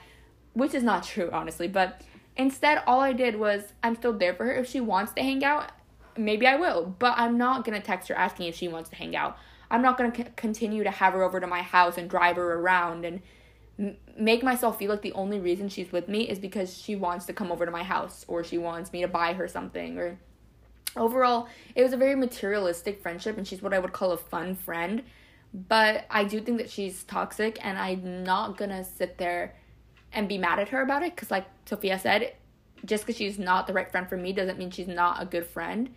which 0.53 0.75
is 0.75 0.83
not 0.83 1.03
true, 1.05 1.31
honestly. 1.33 1.69
But 1.69 2.03
instead, 2.37 2.83
all 2.87 3.01
I 3.01 3.13
did 3.13 3.37
was, 3.37 3.73
I'm 3.83 3.97
still 3.97 4.13
there 4.13 4.35
for 4.35 4.47
her. 4.47 4.53
If 4.53 4.69
she 4.69 4.81
wants 4.81 5.13
to 5.15 5.23
hang 5.23 5.45
out, 5.45 5.73
maybe 6.17 6.47
I 6.47 6.57
will, 6.57 6.95
but 6.99 7.15
I'm 7.17 7.39
not 7.39 7.65
gonna 7.65 7.81
text 7.81 8.09
her 8.09 8.15
asking 8.15 8.47
if 8.47 8.55
she 8.55 8.69
wants 8.69 8.91
to 8.91 8.97
hang 8.97 9.17
out. 9.17 9.39
I'm 9.71 9.83
not 9.83 9.99
to 9.99 10.13
c- 10.15 10.31
continue 10.37 10.83
to 10.85 10.91
have 10.91 11.13
her 11.13 11.23
over 11.23 11.41
to 11.41 11.47
my 11.47 11.63
house 11.63 11.99
and 11.99 12.09
drive 12.09 12.37
her 12.37 12.55
around 12.55 13.05
and 13.05 13.21
make 14.19 14.43
myself 14.43 14.79
feel 14.79 14.91
like 14.91 15.03
the 15.03 15.13
only 15.13 15.39
reason 15.39 15.69
she's 15.69 15.93
with 15.93 16.09
me 16.09 16.29
is 16.29 16.39
because 16.39 16.77
she 16.77 16.97
wants 16.97 17.27
to 17.27 17.33
come 17.33 17.53
over 17.53 17.65
to 17.65 17.71
my 17.71 17.85
house 17.85 18.25
or 18.27 18.43
she 18.43 18.59
wants 18.59 18.93
me 18.93 19.03
to 19.03 19.09
buy 19.09 19.35
her 19.35 19.47
something 19.47 19.99
or 19.99 20.19
overall 20.97 21.47
it 21.77 21.83
was 21.83 21.93
a 21.93 21.97
very 21.97 22.17
materialistic 22.17 23.01
friendship 23.01 23.37
and 23.37 23.47
she's 23.47 23.63
what 23.63 23.73
I 23.73 23.79
would 23.79 23.93
call 23.93 24.11
a 24.11 24.17
fun 24.17 24.57
friend 24.57 25.03
but 25.53 26.05
I 26.11 26.25
do 26.25 26.41
think 26.41 26.59
that 26.59 26.71
she's 26.71 27.05
toxic 27.05 27.59
and 27.65 27.79
I'm 27.79 28.25
not 28.25 28.57
to 28.59 28.85
sit 28.85 29.19
there 29.19 29.57
and 30.13 30.29
be 30.29 30.39
mad 30.39 30.59
at 30.59 30.69
her 30.71 30.83
about 30.83 31.03
it 31.03 31.17
cuz 31.17 31.31
like 31.31 31.47
Sophia 31.67 31.99
said 31.99 32.35
just 32.85 33.07
cuz 33.07 33.17
she's 33.17 33.39
not 33.39 33.67
the 33.67 33.73
right 33.73 33.91
friend 33.91 34.09
for 34.09 34.17
me 34.17 34.33
doesn't 34.33 34.59
mean 34.59 34.71
she's 34.71 34.89
not 34.89 35.23
a 35.23 35.27
good 35.27 35.47
friend 35.47 35.95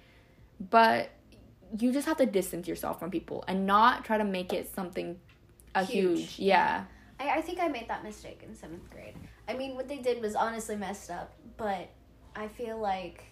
but 0.69 1.09
you 1.79 1.91
just 1.91 2.07
have 2.07 2.17
to 2.17 2.25
distance 2.25 2.67
yourself 2.67 2.99
from 2.99 3.09
people 3.09 3.43
and 3.47 3.65
not 3.65 4.03
try 4.03 4.17
to 4.17 4.23
make 4.23 4.51
it 4.53 4.73
something 4.73 5.19
a 5.75 5.83
huge, 5.85 6.19
Huge. 6.19 6.39
yeah. 6.39 6.83
I, 7.19 7.37
I 7.37 7.41
think 7.41 7.59
I 7.59 7.67
made 7.67 7.87
that 7.87 8.03
mistake 8.03 8.41
in 8.45 8.53
seventh 8.53 8.89
grade. 8.89 9.15
I 9.47 9.53
mean, 9.53 9.75
what 9.75 9.87
they 9.87 9.97
did 9.97 10.21
was 10.21 10.35
honestly 10.35 10.75
messed 10.75 11.09
up, 11.09 11.33
but 11.57 11.89
I 12.35 12.47
feel 12.47 12.77
like 12.77 13.23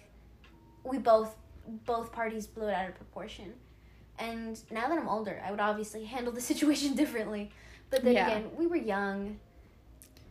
we 0.84 0.98
both 0.98 1.36
both 1.84 2.10
parties 2.12 2.46
blew 2.46 2.68
it 2.68 2.74
out 2.74 2.88
of 2.88 2.94
proportion. 2.94 3.52
And 4.20 4.60
now 4.70 4.88
that 4.88 4.98
I'm 4.98 5.08
older, 5.08 5.42
I 5.44 5.50
would 5.50 5.60
obviously 5.60 6.04
handle 6.04 6.32
the 6.32 6.40
situation 6.50 6.94
differently. 6.94 7.50
But 7.90 8.04
then 8.04 8.12
Yeah. 8.14 8.26
again, 8.28 8.50
we 8.56 8.66
were 8.66 8.76
young. 8.76 9.38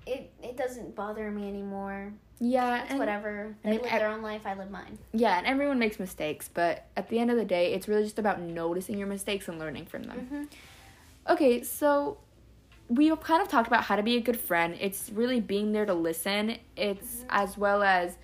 It 0.05 0.31
it 0.41 0.55
doesn't 0.57 0.95
bother 0.95 1.29
me 1.31 1.47
anymore. 1.47 2.13
Yeah, 2.41 2.83
It's 2.83 2.91
and, 2.91 2.99
whatever. 2.99 3.53
I 3.65 3.67
They 3.67 3.71
mean, 3.75 3.81
live 3.83 3.91
I- 3.93 3.99
their 3.99 4.07
own 4.09 4.21
life. 4.21 4.43
I 4.45 4.53
live 4.53 4.71
mine. 4.71 4.97
yeah, 5.11 5.37
and 5.37 5.45
everyone 5.45 5.77
makes 5.77 5.99
mistakes, 5.99 6.49
but 6.53 6.85
at 6.95 7.09
the 7.09 7.19
end 7.19 7.29
of 7.31 7.35
the 7.37 7.43
day, 7.43 7.73
it's 7.73 7.87
really 7.89 8.03
just 8.03 8.17
about 8.17 8.39
noticing 8.39 8.97
your 8.97 9.07
mistakes 9.09 9.49
and 9.49 9.59
learning 9.59 9.87
from 9.87 10.03
them. 10.03 10.17
Mm-hmm. 10.31 10.43
Okay, 11.33 11.61
so 11.63 12.17
we've 12.87 13.19
kind 13.21 13.41
of 13.41 13.49
talked 13.49 13.67
about 13.67 13.83
how 13.83 13.97
to 13.97 14.03
be 14.03 14.15
a 14.15 14.21
good 14.21 14.39
friend. 14.39 14.77
It's 14.79 15.09
really 15.09 15.41
being 15.41 15.73
there 15.73 15.85
to 15.85 15.93
listen. 15.93 16.57
It's 16.77 17.25
as 17.29 17.57
well 17.57 17.83
as 17.83 18.17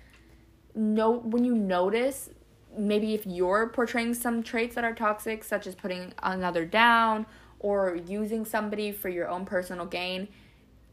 know 0.74 1.10
when 1.10 1.44
you 1.44 1.54
notice 1.54 2.30
maybe 2.76 3.14
if 3.14 3.26
you're 3.26 3.68
portraying 3.68 4.14
some 4.14 4.42
traits 4.42 4.74
that 4.74 4.84
are 4.84 4.94
toxic, 4.94 5.44
such 5.44 5.66
as 5.66 5.74
putting 5.74 6.12
another 6.22 6.64
down 6.64 7.26
or 7.58 7.96
using 8.06 8.44
somebody 8.44 8.92
for 8.92 9.08
your 9.08 9.28
own 9.28 9.44
personal 9.44 9.86
gain. 9.86 10.28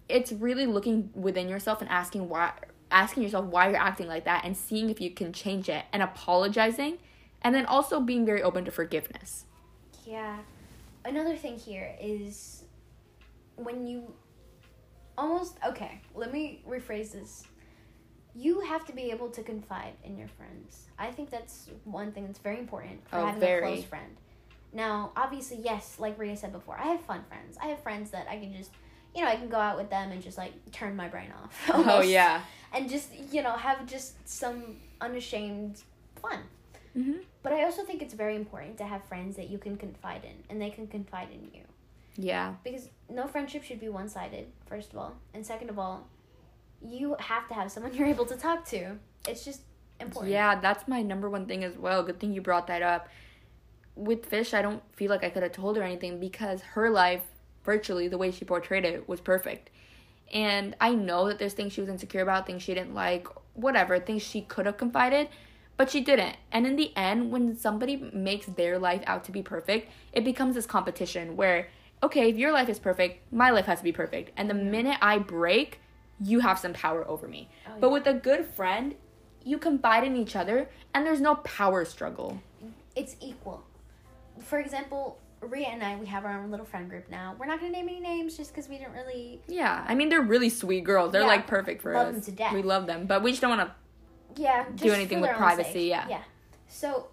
It's 0.09 0.31
really 0.31 0.65
looking 0.65 1.09
within 1.13 1.49
yourself 1.49 1.81
and 1.81 1.89
asking 1.89 2.29
why 2.29 2.53
asking 2.91 3.23
yourself 3.23 3.45
why 3.45 3.69
you're 3.69 3.77
acting 3.77 4.07
like 4.07 4.25
that 4.25 4.45
and 4.45 4.55
seeing 4.55 4.89
if 4.89 5.01
you 5.01 5.09
can 5.09 5.33
change 5.33 5.67
it 5.67 5.83
and 5.91 6.03
apologizing 6.03 6.99
and 7.41 7.55
then 7.55 7.65
also 7.65 7.99
being 7.99 8.25
very 8.25 8.43
open 8.43 8.63
to 8.65 8.71
forgiveness. 8.71 9.45
Yeah. 10.05 10.37
Another 11.03 11.35
thing 11.35 11.57
here 11.57 11.95
is 11.99 12.63
when 13.55 13.87
you 13.87 14.13
almost 15.17 15.57
okay, 15.67 16.01
let 16.15 16.31
me 16.31 16.63
rephrase 16.67 17.11
this. 17.11 17.43
You 18.35 18.61
have 18.61 18.85
to 18.85 18.93
be 18.93 19.11
able 19.11 19.29
to 19.29 19.43
confide 19.43 19.93
in 20.03 20.17
your 20.17 20.27
friends. 20.27 20.87
I 20.97 21.11
think 21.11 21.29
that's 21.29 21.69
one 21.85 22.11
thing 22.11 22.25
that's 22.25 22.39
very 22.39 22.57
important 22.59 23.07
for 23.07 23.17
Oh, 23.17 23.25
having 23.27 23.39
very. 23.39 23.63
a 23.63 23.73
close 23.75 23.83
friend. 23.85 24.15
Now, 24.73 25.11
obviously, 25.15 25.57
yes, 25.63 25.97
like 25.99 26.17
Ria 26.17 26.35
said 26.35 26.51
before, 26.51 26.77
I 26.79 26.87
have 26.87 27.01
fun 27.01 27.23
friends. 27.29 27.57
I 27.61 27.67
have 27.67 27.79
friends 27.83 28.09
that 28.11 28.27
I 28.27 28.37
can 28.37 28.51
just, 28.55 28.71
you 29.15 29.21
know, 29.21 29.27
I 29.29 29.35
can 29.35 29.49
go 29.49 29.57
out 29.57 29.77
with 29.77 29.89
them 29.91 30.11
and 30.11 30.21
just 30.21 30.37
like 30.37 30.53
turn 30.71 30.95
my 30.95 31.07
brain 31.07 31.31
off. 31.43 31.53
Oh 31.73 32.01
yeah. 32.01 32.41
And 32.73 32.89
just, 32.89 33.09
you 33.31 33.43
know, 33.43 33.51
have 33.51 33.85
just 33.85 34.27
some 34.27 34.77
unashamed 34.99 35.83
fun. 36.15 36.39
Mhm. 36.97 37.19
But 37.43 37.53
I 37.53 37.63
also 37.65 37.83
think 37.83 38.01
it's 38.01 38.15
very 38.15 38.35
important 38.35 38.77
to 38.79 38.85
have 38.85 39.03
friends 39.03 39.35
that 39.35 39.49
you 39.51 39.59
can 39.59 39.77
confide 39.77 40.23
in 40.23 40.43
and 40.49 40.59
they 40.59 40.71
can 40.71 40.87
confide 40.87 41.27
in 41.31 41.43
you. 41.53 41.61
Yeah. 42.15 42.55
Because 42.63 42.89
no 43.09 43.27
friendship 43.27 43.63
should 43.63 43.79
be 43.79 43.89
one 43.89 44.09
sided, 44.09 44.47
first 44.65 44.91
of 44.93 44.97
all. 44.97 45.13
And 45.35 45.45
second 45.45 45.69
of 45.69 45.77
all, 45.77 46.07
you 46.87 47.15
have 47.19 47.47
to 47.47 47.53
have 47.53 47.71
someone 47.71 47.93
you're 47.95 48.07
able 48.07 48.25
to 48.25 48.35
talk 48.35 48.65
to. 48.69 48.97
It's 49.27 49.45
just 49.45 49.61
important. 49.99 50.31
Yeah, 50.31 50.59
that's 50.59 50.87
my 50.87 51.01
number 51.01 51.29
one 51.29 51.45
thing 51.45 51.63
as 51.63 51.77
well. 51.77 52.03
Good 52.03 52.19
thing 52.19 52.33
you 52.33 52.41
brought 52.41 52.67
that 52.67 52.81
up. 52.81 53.07
With 53.95 54.25
Fish, 54.25 54.53
I 54.53 54.61
don't 54.61 54.81
feel 54.95 55.09
like 55.09 55.23
I 55.23 55.29
could 55.29 55.43
have 55.43 55.51
told 55.51 55.77
her 55.77 55.83
anything 55.83 56.19
because 56.19 56.61
her 56.61 56.89
life, 56.89 57.21
virtually 57.63 58.07
the 58.07 58.17
way 58.17 58.31
she 58.31 58.43
portrayed 58.43 58.85
it, 58.85 59.07
was 59.07 59.21
perfect. 59.21 59.69
And 60.33 60.75
I 60.81 60.95
know 60.95 61.27
that 61.27 61.37
there's 61.37 61.53
things 61.53 61.73
she 61.73 61.81
was 61.81 61.89
insecure 61.89 62.21
about, 62.21 62.47
things 62.47 62.63
she 62.63 62.73
didn't 62.73 62.95
like, 62.95 63.27
whatever, 63.53 63.99
things 63.99 64.23
she 64.23 64.41
could 64.41 64.65
have 64.65 64.77
confided, 64.77 65.29
but 65.77 65.91
she 65.91 66.01
didn't. 66.01 66.37
And 66.51 66.65
in 66.65 66.75
the 66.75 66.91
end, 66.95 67.31
when 67.31 67.55
somebody 67.55 67.97
makes 67.97 68.47
their 68.47 68.79
life 68.79 69.03
out 69.05 69.23
to 69.25 69.31
be 69.31 69.43
perfect, 69.43 69.91
it 70.11 70.23
becomes 70.23 70.55
this 70.55 70.65
competition 70.65 71.35
where, 71.35 71.67
okay, 72.01 72.29
if 72.29 72.37
your 72.37 72.51
life 72.51 72.67
is 72.67 72.79
perfect, 72.79 73.31
my 73.31 73.51
life 73.51 73.65
has 73.65 73.77
to 73.79 73.83
be 73.83 73.91
perfect. 73.91 74.31
And 74.35 74.49
the 74.49 74.55
minute 74.55 74.97
I 75.01 75.19
break, 75.19 75.79
you 76.23 76.39
have 76.39 76.59
some 76.59 76.73
power 76.73 77.07
over 77.07 77.27
me. 77.27 77.49
Oh, 77.67 77.71
But 77.79 77.87
yeah. 77.87 77.93
with 77.93 78.07
a 78.07 78.13
good 78.13 78.45
friend, 78.45 78.95
you 79.43 79.57
confide 79.57 80.03
in 80.03 80.15
each 80.15 80.35
other 80.35 80.69
and 80.93 81.05
there's 81.05 81.21
no 81.21 81.35
power 81.35 81.85
struggle. 81.85 82.41
It's 82.95 83.15
equal. 83.21 83.63
For 84.39 84.59
example, 84.59 85.19
Ria 85.41 85.67
and 85.67 85.83
I, 85.83 85.97
we 85.97 86.05
have 86.05 86.23
our 86.25 86.39
own 86.41 86.49
little 86.51 86.65
friend 86.65 86.89
group 86.89 87.09
now. 87.09 87.35
We're 87.37 87.45
not 87.47 87.59
going 87.59 87.71
to 87.73 87.77
name 87.77 87.89
any 87.89 87.99
names 87.99 88.37
just 88.37 88.53
because 88.53 88.69
we 88.69 88.77
didn't 88.77 88.93
really. 88.93 89.41
Yeah, 89.47 89.83
I 89.87 89.95
mean 89.95 90.09
they're 90.09 90.21
really 90.21 90.49
sweet 90.49 90.83
girls. 90.85 91.11
They're 91.11 91.21
Yeah, 91.21 91.27
like 91.27 91.47
perfect 91.47 91.81
for 91.81 91.93
love 91.93 92.07
us. 92.07 92.13
them 92.13 92.21
to 92.23 92.31
death. 92.31 92.53
We 92.53 92.61
love 92.61 92.87
them, 92.87 93.05
but 93.05 93.21
we 93.23 93.31
just 93.31 93.41
don't 93.41 93.57
want 93.57 93.69
to. 93.69 94.41
Yeah, 94.41 94.65
Do 94.75 94.91
anything 94.91 95.21
with 95.21 95.31
privacy, 95.31 95.83
yeah. 95.83 96.07
Yeah. 96.09 96.21
So, 96.67 97.07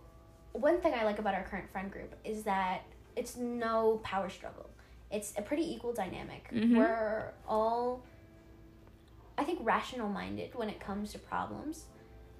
one 0.52 0.80
thing 0.80 0.94
I 0.94 1.04
like 1.04 1.18
about 1.18 1.34
our 1.34 1.42
current 1.42 1.68
friend 1.70 1.90
group 1.90 2.14
is 2.24 2.44
that 2.44 2.82
it's 3.14 3.36
no 3.36 4.00
power 4.02 4.30
struggle. 4.30 4.70
It's 5.10 5.34
a 5.36 5.42
pretty 5.42 5.70
equal 5.70 5.92
dynamic. 5.92 6.48
Mhm. 6.50 6.76
We're 6.78 7.32
all, 7.46 8.02
I 9.40 9.44
think, 9.44 9.58
rational 9.62 10.10
minded 10.10 10.54
when 10.54 10.68
it 10.68 10.80
comes 10.80 11.12
to 11.12 11.18
problems. 11.18 11.86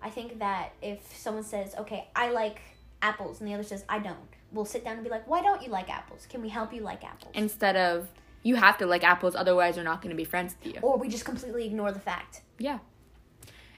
I 0.03 0.11
think 0.11 0.39
that 0.39 0.73
if 0.83 1.17
someone 1.17 1.45
says, 1.45 1.75
okay, 1.79 2.09
I 2.15 2.31
like 2.31 2.61
apples, 3.01 3.41
and 3.41 3.49
the 3.49 3.55
other 3.55 3.63
says, 3.63 3.87
I 3.89 4.01
don't, 4.01 4.19
we'll 4.53 4.67
sit 4.67 4.85
down 4.85 4.95
and 4.95 5.03
be 5.03 5.09
like, 5.09 5.27
why 5.27 5.41
don't 5.41 5.63
you 5.63 5.71
like 5.71 5.89
apples? 5.89 6.27
Can 6.29 6.43
we 6.43 6.51
help 6.51 6.75
you 6.75 6.83
like 6.83 7.03
apples? 7.03 7.33
Instead 7.35 7.75
of 7.77 8.09
you 8.43 8.57
have 8.57 8.77
to 8.79 8.87
like 8.87 9.03
apples, 9.03 9.35
otherwise 9.35 9.77
they're 9.77 9.85
not 9.85 10.03
going 10.03 10.11
to 10.11 10.17
be 10.17 10.25
friends 10.25 10.55
with 10.63 10.75
you. 10.75 10.81
or 10.83 10.99
we 10.99 11.09
just 11.09 11.25
completely 11.25 11.65
ignore 11.65 11.91
the 11.91 12.01
fact. 12.01 12.43
Yeah. 12.59 12.81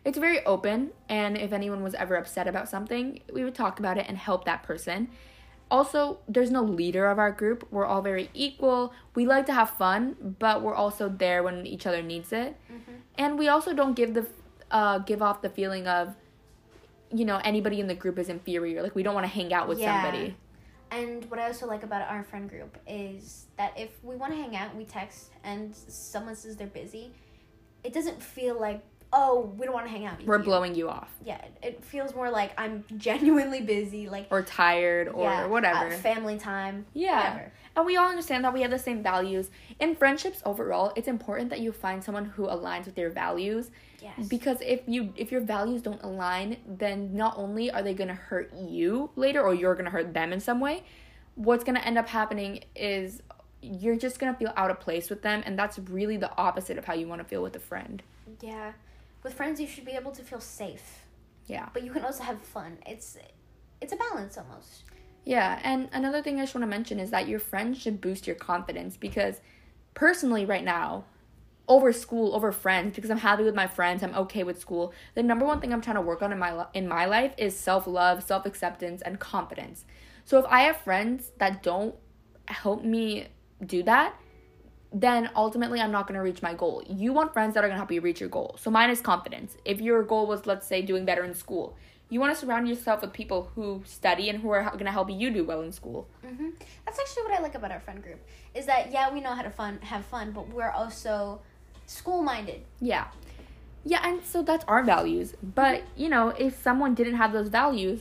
It's 0.05 0.19
very 0.19 0.45
open, 0.45 0.91
and 1.09 1.39
if 1.39 1.53
anyone 1.53 1.85
was 1.85 1.95
ever 1.95 2.17
upset 2.17 2.49
about 2.49 2.69
something, 2.69 3.21
we 3.33 3.45
would 3.45 3.55
talk 3.55 3.79
about 3.79 3.99
it 3.99 4.07
and 4.09 4.19
help 4.19 4.47
that 4.47 4.65
person. 4.65 5.11
Also 5.73 6.19
there's 6.29 6.51
no 6.51 6.63
leader 6.63 7.07
of 7.07 7.19
our 7.19 7.33
group. 7.33 7.67
We're 7.73 7.87
all 7.87 8.03
very 8.03 8.31
equal. 8.35 8.93
We 9.15 9.27
like 9.27 9.47
to 9.47 9.55
have 9.55 9.71
fun, 9.71 10.37
but 10.39 10.63
we're 10.63 10.75
also 10.75 11.09
there 11.09 11.43
when 11.43 11.67
each 11.67 11.87
other 11.87 12.03
needs 12.03 12.31
it. 12.33 12.57
Mm-hmm. 12.71 12.93
And 13.17 13.39
we 13.39 13.49
also 13.49 13.73
don't 13.75 13.95
give 13.95 14.15
the 14.15 14.27
uh 14.71 14.99
give 14.99 15.23
off 15.23 15.43
the 15.43 15.49
feeling 15.51 15.87
of 15.89 16.15
you 17.11 17.25
know 17.25 17.41
anybody 17.43 17.81
in 17.81 17.87
the 17.87 17.95
group 17.95 18.19
is 18.19 18.29
inferior. 18.29 18.83
Like 18.83 18.95
we 18.95 19.03
don't 19.03 19.15
want 19.15 19.25
to 19.25 19.33
hang 19.33 19.53
out 19.53 19.67
with 19.67 19.81
Yeah. 19.81 20.03
somebody. 20.03 20.37
And 20.91 21.25
what 21.31 21.41
I 21.41 21.47
also 21.47 21.67
like 21.67 21.85
about 21.85 22.03
our 22.03 22.23
friend 22.23 22.51
group 22.51 22.77
is 22.87 23.47
that 23.57 23.73
if 23.79 24.05
we 24.05 24.15
want 24.15 24.33
to 24.35 24.39
hang 24.39 24.55
out, 24.55 24.77
we 24.77 24.85
text, 24.85 25.31
and 25.43 25.75
someone 25.75 26.37
says 26.37 26.57
they're 26.57 26.67
busy, 26.67 27.15
it 27.83 27.95
doesn't 27.95 28.23
feel 28.23 28.61
like 28.61 28.83
oh 29.12 29.53
we 29.59 29.64
don't 29.66 29.75
want 29.75 29.87
to 29.87 29.90
hang 29.92 30.07
out. 30.07 30.18
with 30.18 30.27
We're 30.27 30.38
you." 30.38 30.44
blowing 30.44 30.75
you 30.75 30.88
off 30.88 31.11
Yeah, 31.25 31.40
it- 31.62 31.85
feels 31.85 32.14
more 32.14 32.31
like 32.31 32.53
I'm 32.59 32.85
genuinely 32.96 33.61
busy, 33.61 34.09
like 34.09 34.27
or 34.31 34.42
tired 34.42 35.09
or 35.09 35.25
yeah, 35.25 35.46
whatever. 35.46 35.87
uh, 35.92 35.96
family 35.98 36.38
time. 36.38 36.87
Yeah. 36.94 37.16
whatever. 37.33 37.53
And 37.75 37.87
we 37.87 37.96
all 37.96 38.09
understand 38.11 38.44
that 38.44 38.53
we 38.53 38.61
have 38.62 38.70
the 38.70 38.79
same 38.79 39.03
values. 39.03 39.51
In 39.81 39.94
friendships 39.96 40.42
overall, 40.44 40.92
it's 40.94 41.09
important 41.09 41.48
that 41.51 41.61
you 41.61 41.72
find 41.72 42.05
someone 42.05 42.27
who 42.27 42.46
aligns 42.46 42.85
with 42.87 42.98
your 42.98 43.11
values 43.11 43.70
Yes. 44.03 44.27
because 44.29 44.59
if 44.61 44.81
you 44.87 45.12
if 45.16 45.31
your 45.33 45.40
values 45.40 45.81
don't 45.83 46.03
align, 46.03 46.57
then 46.66 47.14
not 47.16 47.35
only 47.38 47.70
are 47.70 47.83
they 47.83 47.94
going 47.94 48.09
to 48.09 48.14
hurt 48.14 48.53
you 48.55 49.11
later 49.16 49.40
or 49.40 49.55
you're 49.55 49.75
going 49.75 49.85
to 49.87 49.90
hurt 49.90 50.12
them 50.12 50.33
in 50.33 50.40
some 50.40 50.59
way, 50.61 50.83
what's 51.37 51.64
going 51.64 51.77
to 51.77 51.87
end 51.87 51.96
up 51.96 52.09
happening 52.09 52.64
is 52.77 53.22
you're 53.62 53.96
just 53.96 54.18
going 54.18 54.33
to 54.33 54.38
feel 54.38 54.53
out 54.57 54.70
of 54.72 54.81
place 54.81 55.09
with 55.09 55.22
them 55.22 55.42
and 55.46 55.57
that's 55.59 55.79
really 55.79 56.16
the 56.16 56.31
opposite 56.37 56.77
of 56.77 56.85
how 56.85 56.92
you 56.94 57.07
want 57.07 57.20
to 57.22 57.25
feel 57.29 57.42
with 57.42 57.55
a 57.55 57.61
friend. 57.61 58.03
yeah, 58.40 58.72
with 59.23 59.35
friends 59.35 59.61
you 59.61 59.67
should 59.67 59.85
be 59.85 59.93
able 59.93 60.13
to 60.13 60.23
feel 60.23 60.41
safe, 60.41 61.05
Yeah. 61.47 61.69
but 61.73 61.83
you 61.83 61.93
can 61.93 62.05
also 62.05 62.23
have 62.25 62.41
fun. 62.43 62.79
It's 62.87 63.17
it's 63.81 63.93
a 63.93 63.97
balance 63.97 64.39
almost. 64.39 64.85
Yeah, 65.25 65.61
and 65.63 65.89
another 65.93 66.23
thing 66.23 66.39
I 66.39 66.43
just 66.43 66.55
want 66.55 66.63
to 66.63 66.69
mention 66.69 66.99
is 66.99 67.11
that 67.11 67.29
your 67.29 67.39
friends 67.39 67.79
should 67.79 68.01
boost 68.01 68.27
your 68.27 68.37
confidence 68.37 68.97
because 68.97 69.41
personally 69.95 70.45
right 70.45 70.65
now, 70.65 71.05
over 71.69 71.93
school, 71.93 72.35
over 72.35 72.51
friends, 72.51 72.95
because 72.97 73.11
I'm 73.11 73.19
happy 73.19 73.45
with 73.45 73.55
my 73.55 73.67
friends, 73.69 74.03
I'm 74.03 74.15
okay 74.15 74.43
with 74.43 74.59
school. 74.61 74.93
The 75.15 75.23
number 75.23 75.45
one 75.45 75.61
thing 75.61 75.73
I'm 75.73 75.81
trying 75.81 75.97
to 75.97 76.03
work 76.03 76.23
on 76.23 76.33
in 76.33 76.39
my 76.39 76.67
in 76.75 76.89
my 76.89 77.05
life 77.07 77.35
is 77.39 77.57
self-love, 77.57 78.23
self-acceptance, 78.23 79.03
and 79.03 79.19
confidence. 79.21 79.85
So 80.25 80.39
if 80.39 80.45
I 80.47 80.63
have 80.63 80.77
friends 80.79 81.31
that 81.39 81.63
don't 81.63 81.95
help 82.47 82.85
me 82.85 83.29
do 83.65 83.83
that, 83.85 84.15
then 84.92 85.31
ultimately 85.35 85.81
I'm 85.81 85.90
not 85.90 86.07
going 86.07 86.16
to 86.16 86.22
reach 86.22 86.42
my 86.42 86.55
goal. 86.55 86.83
You 86.88 87.12
want 87.12 87.33
friends 87.33 87.55
that 87.55 87.64
are 87.64 87.68
going 87.68 87.76
to 87.76 87.78
help 87.78 87.92
you 87.92 88.00
reach 88.00 88.20
your 88.20 88.28
goal. 88.28 88.57
So 88.59 88.70
mine 88.70 88.90
is 88.90 89.00
confidence. 89.00 89.57
If 89.64 89.81
your 89.81 90.02
goal 90.02 90.26
was 90.26 90.46
let's 90.46 90.66
say 90.66 90.83
doing 90.83 91.05
better 91.05 91.24
in 91.24 91.35
school, 91.35 91.76
you 92.09 92.20
want 92.20 92.35
to 92.35 92.38
surround 92.38 92.68
yourself 92.68 93.00
with 93.00 93.12
people 93.12 93.50
who 93.55 93.83
study 93.87 94.28
and 94.28 94.40
who 94.40 94.50
are 94.50 94.62
going 94.72 94.85
to 94.85 94.90
help 94.90 95.11
you 95.11 95.31
do 95.31 95.44
well 95.44 95.62
in 95.62 95.72
school. 95.72 96.07
hmm 96.24 96.50
That's 96.85 96.98
actually 96.98 97.22
what 97.24 97.38
I 97.38 97.42
like 97.42 97.55
about 97.55 97.72
our 97.72 97.81
friend 97.81 98.02
group 98.02 98.20
is 98.55 98.66
that 98.66 98.92
yeah 98.92 99.12
we 99.12 99.20
know 99.20 99.35
how 99.35 99.42
to 99.42 99.50
fun 99.50 99.78
have 99.83 100.05
fun, 100.05 100.33
but 100.33 100.48
we're 100.48 100.70
also 100.70 101.40
school 101.87 102.22
minded. 102.22 102.62
Yeah. 102.81 103.07
Yeah, 103.85 104.00
and 104.05 104.24
so 104.24 104.42
that's 104.42 104.64
our 104.68 104.85
values. 104.85 105.35
But, 105.42 105.83
you 105.96 106.09
know, 106.09 106.28
if 106.28 106.61
someone 106.62 106.94
didn't 106.94 107.16
have 107.16 107.33
those 107.33 107.48
values, 107.48 108.00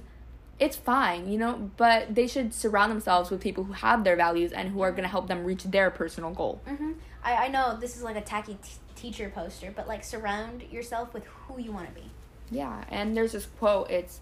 it's 0.62 0.78
fine, 0.78 1.30
you 1.30 1.40
know, 1.40 1.72
but 1.76 2.14
they 2.14 2.28
should 2.28 2.54
surround 2.54 2.92
themselves 2.92 3.32
with 3.32 3.42
people 3.42 3.64
who 3.64 3.74
have 3.74 4.04
their 4.04 4.16
values 4.16 4.52
and 4.54 4.70
who 4.70 4.82
are 4.82 4.92
going 4.92 5.04
to 5.04 5.10
help 5.10 5.28
them 5.28 5.44
reach 5.44 5.64
their 5.64 5.90
personal 5.90 6.32
goal. 6.32 6.62
hmm 6.68 6.92
I 7.24 7.46
I 7.46 7.48
know 7.50 7.78
this 7.78 7.98
is 7.98 8.04
like 8.04 8.16
a 8.16 8.22
tacky 8.22 8.58
t- 8.62 8.72
teacher 8.96 9.30
poster, 9.34 9.74
but 9.76 9.88
like 9.88 10.04
surround 10.04 10.64
yourself 10.72 11.14
with 11.14 11.26
who 11.26 11.60
you 11.60 11.72
want 11.72 11.88
to 11.88 11.94
be. 11.94 12.12
Yeah, 12.52 12.84
and 12.90 13.18
there's 13.18 13.32
this 13.32 13.48
quote 13.48 13.90
it's 13.90 14.22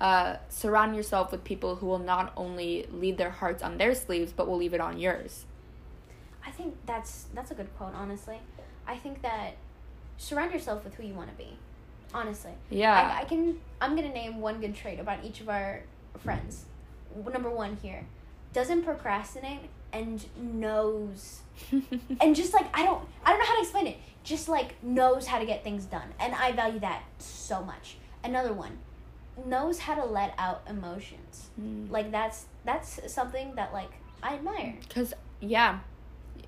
uh, 0.00 0.36
surround 0.48 0.96
yourself 0.96 1.30
with 1.32 1.44
people 1.44 1.76
who 1.76 1.86
will 1.86 2.04
not 2.14 2.32
only 2.36 2.86
leave 2.92 3.16
their 3.16 3.30
hearts 3.30 3.62
on 3.62 3.78
their 3.78 3.94
sleeves, 3.94 4.32
but 4.32 4.46
will 4.48 4.58
leave 4.58 4.74
it 4.74 4.80
on 4.80 4.98
yours. 4.98 5.46
I 6.44 6.50
think 6.50 6.74
that's 6.84 7.26
that's 7.32 7.50
a 7.50 7.54
good 7.54 7.70
quote. 7.78 7.94
Honestly, 7.94 8.40
I 8.86 8.96
think 8.96 9.22
that 9.22 9.56
surround 10.18 10.52
yourself 10.52 10.84
with 10.84 10.94
who 10.94 11.04
you 11.04 11.14
want 11.14 11.30
to 11.30 11.36
be. 11.36 11.58
Honestly, 12.14 12.52
Yeah. 12.70 12.92
I, 12.94 13.22
I 13.22 13.24
can. 13.24 13.58
I'm 13.80 13.94
gonna 13.94 14.12
name 14.12 14.40
one 14.40 14.60
good 14.60 14.74
trait 14.74 15.00
about 15.00 15.24
each 15.24 15.40
of 15.40 15.48
our 15.48 15.82
friends. 16.18 16.64
Number 17.14 17.50
one 17.50 17.76
here, 17.82 18.06
doesn't 18.52 18.84
procrastinate 18.84 19.68
and 19.92 20.24
knows 20.36 21.40
and 22.20 22.36
just 22.36 22.52
like 22.52 22.66
I 22.74 22.84
don't 22.84 23.06
I 23.24 23.30
don't 23.30 23.38
know 23.38 23.46
how 23.46 23.54
to 23.56 23.62
explain 23.62 23.86
it. 23.86 23.96
Just 24.24 24.48
like 24.48 24.82
knows 24.82 25.26
how 25.26 25.38
to 25.38 25.46
get 25.46 25.62
things 25.62 25.84
done, 25.84 26.08
and 26.18 26.34
I 26.34 26.52
value 26.52 26.80
that 26.80 27.02
so 27.18 27.62
much. 27.62 27.96
Another 28.24 28.52
one, 28.52 28.78
knows 29.44 29.78
how 29.80 29.94
to 29.94 30.04
let 30.04 30.34
out 30.38 30.62
emotions. 30.68 31.50
Mm. 31.60 31.90
Like 31.90 32.10
that's 32.10 32.46
that's 32.64 33.12
something 33.12 33.54
that 33.54 33.72
like 33.72 33.90
I 34.22 34.34
admire. 34.34 34.76
Because, 34.80 35.14
yeah. 35.40 35.80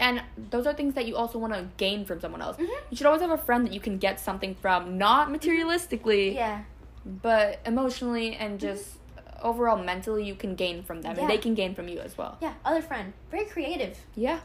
And 0.01 0.23
those 0.51 0.67
are 0.67 0.75
things 0.75 0.95
that 0.95 1.07
you 1.07 1.17
also 1.17 1.39
want 1.39 1.53
to 1.55 1.69
gain 1.77 2.05
from 2.05 2.21
someone 2.21 2.41
else. 2.43 2.57
Mhm. 2.57 2.69
You 2.91 2.97
should 2.97 3.07
always 3.07 3.23
have 3.23 3.31
a 3.31 3.39
friend 3.39 3.67
that 3.67 3.73
you 3.73 3.81
can 3.81 3.99
get 3.99 4.21
something 4.21 4.55
from, 4.55 4.99
not 4.99 5.29
materialistically, 5.29 6.35
Yeah. 6.35 6.63
but 7.05 7.61
emotionally 7.67 8.35
and 8.37 8.61
just 8.61 8.99
overall 9.43 9.77
mentally, 9.83 10.25
you 10.25 10.35
can 10.35 10.55
gain 10.55 10.83
from 10.83 11.03
them. 11.03 11.19
And 11.19 11.29
they 11.31 11.39
can 11.39 11.55
gain 11.55 11.75
from 11.75 11.89
you 11.89 12.01
as 12.01 12.19
well. 12.19 12.39
Yeah, 12.41 12.55
other 12.65 12.83
friend, 12.83 13.13
very 13.31 13.45
creative. 13.45 13.99
Yeah. 14.15 14.41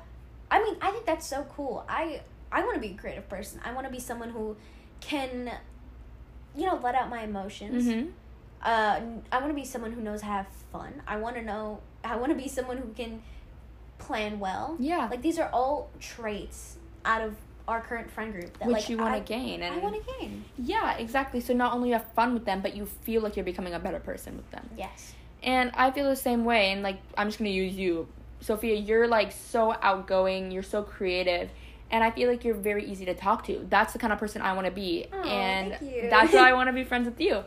I 0.51 0.61
mean, 0.61 0.75
I 0.81 0.91
think 0.91 1.05
that's 1.05 1.25
so 1.27 1.45
cool. 1.55 1.83
I 1.89 2.21
I 2.51 2.61
want 2.63 2.75
to 2.75 2.79
be 2.79 2.89
a 2.93 2.93
creative 2.93 3.27
person. 3.27 3.59
I 3.65 3.73
want 3.73 3.87
to 3.87 3.91
be 3.91 3.99
someone 3.99 4.29
who 4.29 4.55
can, 5.01 5.51
you 6.55 6.67
know, 6.67 6.75
let 6.83 6.93
out 6.93 7.09
my 7.09 7.23
emotions. 7.23 7.85
Mm-hmm. 7.85 8.09
Uh, 8.61 8.99
I 9.31 9.37
want 9.39 9.47
to 9.49 9.53
be 9.55 9.65
someone 9.65 9.91
who 9.91 10.01
knows 10.01 10.21
how 10.21 10.29
to 10.29 10.43
have 10.43 10.47
fun. 10.71 11.01
I 11.07 11.17
want 11.17 11.35
to 11.35 11.41
know. 11.41 11.79
I 12.03 12.15
want 12.15 12.29
to 12.31 12.37
be 12.37 12.47
someone 12.47 12.77
who 12.77 12.93
can 12.93 13.23
plan 13.97 14.39
well. 14.39 14.75
Yeah. 14.79 15.07
Like 15.09 15.21
these 15.21 15.39
are 15.39 15.49
all 15.53 15.89
traits 15.99 16.77
out 17.05 17.21
of 17.21 17.35
our 17.67 17.79
current 17.79 18.11
friend 18.11 18.33
group 18.33 18.57
that 18.59 18.67
Which 18.67 18.73
like 18.75 18.89
you 18.89 18.97
want 18.97 19.15
to 19.15 19.21
gain. 19.21 19.61
And 19.61 19.73
I 19.75 19.77
want 19.77 19.95
to 19.95 20.13
gain. 20.19 20.43
Yeah, 20.57 20.97
exactly. 20.97 21.39
So 21.39 21.53
not 21.53 21.73
only 21.73 21.89
you 21.89 21.93
have 21.93 22.05
fun 22.13 22.33
with 22.33 22.43
them, 22.45 22.61
but 22.61 22.75
you 22.75 22.85
feel 22.85 23.21
like 23.21 23.35
you're 23.37 23.45
becoming 23.45 23.73
a 23.73 23.79
better 23.79 23.99
person 23.99 24.35
with 24.35 24.49
them. 24.51 24.69
Yes. 24.77 25.13
And 25.41 25.71
I 25.75 25.91
feel 25.91 26.09
the 26.09 26.15
same 26.15 26.43
way. 26.45 26.71
And 26.71 26.83
like, 26.83 26.99
I'm 27.17 27.27
just 27.27 27.37
gonna 27.37 27.49
use 27.51 27.73
you, 27.73 28.07
Sophia. 28.41 28.75
You're 28.75 29.07
like 29.07 29.31
so 29.31 29.75
outgoing. 29.81 30.51
You're 30.51 30.63
so 30.63 30.83
creative, 30.83 31.49
and 31.91 32.03
I 32.03 32.11
feel 32.11 32.29
like 32.29 32.43
you're 32.43 32.53
very 32.55 32.85
easy 32.85 33.05
to 33.05 33.13
talk 33.13 33.45
to. 33.47 33.65
That's 33.69 33.93
the 33.93 33.99
kind 33.99 34.11
of 34.11 34.19
person 34.19 34.41
I 34.41 34.53
want 34.53 34.65
to 34.65 34.71
be, 34.71 35.05
Aw, 35.13 35.21
and 35.23 35.71
thank 35.77 35.95
you. 35.95 36.09
that's 36.09 36.33
why 36.33 36.49
I 36.49 36.53
want 36.59 36.67
to 36.67 36.73
be 36.73 36.83
friends 36.83 37.05
with 37.05 37.19
you. 37.21 37.43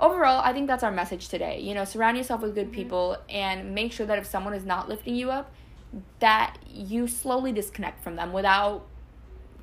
Overall, 0.00 0.40
I 0.44 0.52
think 0.52 0.68
that's 0.68 0.84
our 0.84 0.92
message 0.92 1.28
today. 1.28 1.60
You 1.60 1.74
know, 1.74 1.84
surround 1.84 2.16
yourself 2.16 2.40
with 2.42 2.54
good 2.54 2.68
Mhm. 2.70 2.74
people, 2.74 3.16
and 3.28 3.74
make 3.74 3.92
sure 3.92 4.06
that 4.06 4.18
if 4.18 4.26
someone 4.26 4.54
is 4.54 4.64
not 4.64 4.88
lifting 4.88 5.14
you 5.16 5.30
up, 5.30 5.50
that 6.18 6.56
you 6.68 7.08
slowly 7.08 7.52
disconnect 7.52 8.02
from 8.02 8.16
them 8.16 8.32
without 8.32 8.86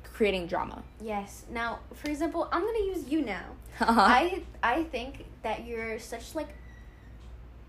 creating 0.02 0.46
drama. 0.46 0.82
Yes. 1.00 1.44
Now, 1.50 1.80
for 1.94 2.08
example, 2.08 2.48
I'm 2.50 2.64
gonna 2.64 2.78
use 2.78 3.08
you 3.08 3.22
now. 3.22 3.44
Uh-huh. 3.80 4.00
I 4.00 4.42
I 4.62 4.84
think 4.84 5.26
that 5.42 5.66
you're 5.66 5.98
such 5.98 6.34
like 6.34 6.48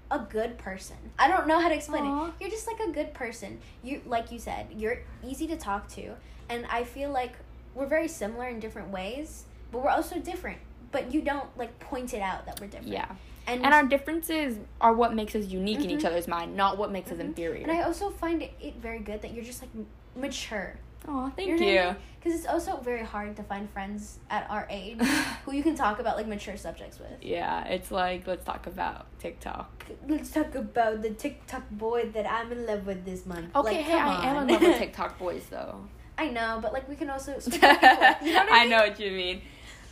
a 0.09 0.19
good 0.19 0.57
person. 0.57 0.95
I 1.19 1.27
don't 1.27 1.47
know 1.47 1.59
how 1.59 1.67
to 1.67 1.75
explain 1.75 2.05
Aw. 2.05 2.27
it. 2.27 2.33
You're 2.39 2.49
just 2.49 2.67
like 2.67 2.79
a 2.79 2.91
good 2.91 3.13
person. 3.13 3.59
You 3.83 4.01
like 4.05 4.31
you 4.31 4.39
said, 4.39 4.67
you're 4.75 4.99
easy 5.23 5.47
to 5.47 5.57
talk 5.57 5.89
to, 5.89 6.13
and 6.49 6.65
I 6.67 6.83
feel 6.85 7.11
like 7.11 7.33
we're 7.75 7.87
very 7.87 8.07
similar 8.07 8.47
in 8.47 8.59
different 8.59 8.89
ways, 8.89 9.43
but 9.71 9.83
we're 9.83 9.91
also 9.91 10.17
different. 10.19 10.59
But 10.91 11.13
you 11.13 11.21
don't 11.21 11.49
like 11.57 11.77
point 11.79 12.13
it 12.13 12.21
out 12.21 12.45
that 12.45 12.59
we're 12.59 12.67
different. 12.67 12.93
yeah. 12.93 13.09
And 13.47 13.63
And 13.63 13.73
our 13.73 13.83
differences 13.85 14.57
are 14.81 14.93
what 14.93 15.13
makes 15.15 15.33
us 15.35 15.45
unique 15.47 15.83
in 15.83 15.89
each 15.89 16.01
Mhm. 16.01 16.05
other's 16.09 16.27
mind, 16.27 16.55
not 16.57 16.77
what 16.77 16.91
makes 16.91 17.11
us 17.11 17.17
Mhm. 17.17 17.21
inferior. 17.31 17.63
and 17.63 17.71
I 17.71 17.81
also 17.83 18.09
find 18.09 18.41
it, 18.41 18.51
it 18.59 18.75
very 18.75 18.99
good 18.99 19.21
that 19.21 19.33
you're 19.33 19.43
just 19.45 19.61
like 19.61 19.71
m- 19.75 19.87
mature. 20.15 20.75
Oh, 21.07 21.31
thank 21.35 21.47
You 21.47 21.57
know 21.57 21.65
you. 21.71 21.79
I? 21.79 21.95
Because 22.19 22.37
it's 22.37 22.47
also 22.47 22.75
very 22.77 23.03
hard 23.05 23.37
to 23.37 23.43
find 23.43 23.69
friends 23.69 24.19
at 24.29 24.49
our 24.49 24.67
age 24.69 24.99
who 25.45 25.53
you 25.53 25.63
can 25.63 25.75
talk 25.75 25.99
about 25.99 26.17
like 26.17 26.27
mature 26.27 26.57
subjects 26.57 26.99
with. 26.99 27.09
Yeah, 27.21 27.63
it's 27.65 27.89
like 27.91 28.27
let's 28.27 28.43
talk 28.43 28.67
about 28.67 29.05
TikTok. 29.19 29.85
Let's 30.09 30.31
talk 30.31 30.53
about 30.55 31.01
the 31.01 31.11
TikTok 31.11 31.69
boy 31.71 32.09
that 32.13 32.29
I'm 32.29 32.51
in 32.51 32.65
love 32.65 32.85
with 32.85 33.05
this 33.05 33.25
month. 33.25 33.55
Okay, 33.55 33.77
Like, 33.77 33.85
hey, 33.85 33.93
I 33.99 34.25
am 34.29 34.37
in 34.43 34.47
love 34.53 34.61
with 34.61 34.77
TikTok 34.83 35.17
boys 35.19 35.45
though. 35.49 35.85
I 36.17 36.27
know, 36.29 36.59
but 36.61 36.73
like 36.73 36.89
we 36.89 36.95
can 36.97 37.09
also. 37.09 37.33
people, 37.39 37.53
you 37.53 38.33
know 38.33 38.41
I, 38.41 38.47
I 38.49 38.59
mean? 38.61 38.69
know 38.71 38.79
what 38.79 38.99
you 38.99 39.11
mean. 39.11 39.41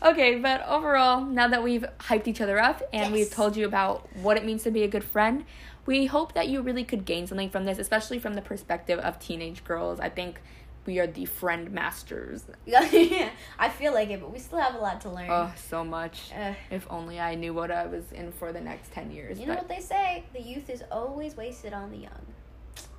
Okay, 0.03 0.35
but 0.35 0.65
overall, 0.67 1.21
now 1.25 1.47
that 1.47 1.63
we've 1.63 1.85
hyped 1.99 2.27
each 2.27 2.41
other 2.41 2.59
up 2.59 2.83
and 2.93 3.11
we've 3.13 3.31
told 3.31 3.55
you 3.55 3.65
about 3.65 4.07
what 4.17 4.37
it 4.37 4.45
means 4.45 4.63
to 4.63 4.71
be 4.71 4.83
a 4.83 4.87
good 4.87 5.03
friend, 5.03 5.45
we 5.85 6.05
hope 6.05 6.33
that 6.33 6.47
you 6.47 6.61
really 6.61 6.83
could 6.83 7.05
gain 7.05 7.27
something 7.27 7.49
from 7.49 7.65
this, 7.65 7.79
especially 7.79 8.19
from 8.19 8.33
the 8.33 8.41
perspective 8.41 8.99
of 8.99 9.19
teenage 9.19 9.63
girls. 9.63 9.99
I 9.99 10.09
think 10.09 10.41
we 10.85 10.99
are 10.99 11.07
the 11.07 11.25
friend 11.25 11.71
masters. 11.71 12.43
yeah, 12.65 13.29
I 13.57 13.69
feel 13.69 13.93
like 13.93 14.09
it, 14.09 14.19
but 14.21 14.31
we 14.31 14.37
still 14.39 14.59
have 14.59 14.75
a 14.75 14.79
lot 14.79 15.01
to 15.01 15.09
learn. 15.09 15.27
Oh, 15.29 15.51
so 15.55 15.83
much. 15.83 16.31
Uh, 16.37 16.53
If 16.69 16.85
only 16.89 17.19
I 17.19 17.35
knew 17.35 17.53
what 17.53 17.71
I 17.71 17.87
was 17.87 18.11
in 18.11 18.31
for 18.31 18.51
the 18.53 18.61
next 18.61 18.91
10 18.91 19.11
years. 19.11 19.39
you 19.39 19.47
know 19.47 19.55
what 19.55 19.67
they 19.69 19.79
say? 19.79 20.23
The 20.33 20.41
youth 20.41 20.69
is 20.69 20.83
always 20.91 21.35
wasted 21.35 21.73
on 21.73 21.89
the 21.91 21.97
young. 21.97 22.25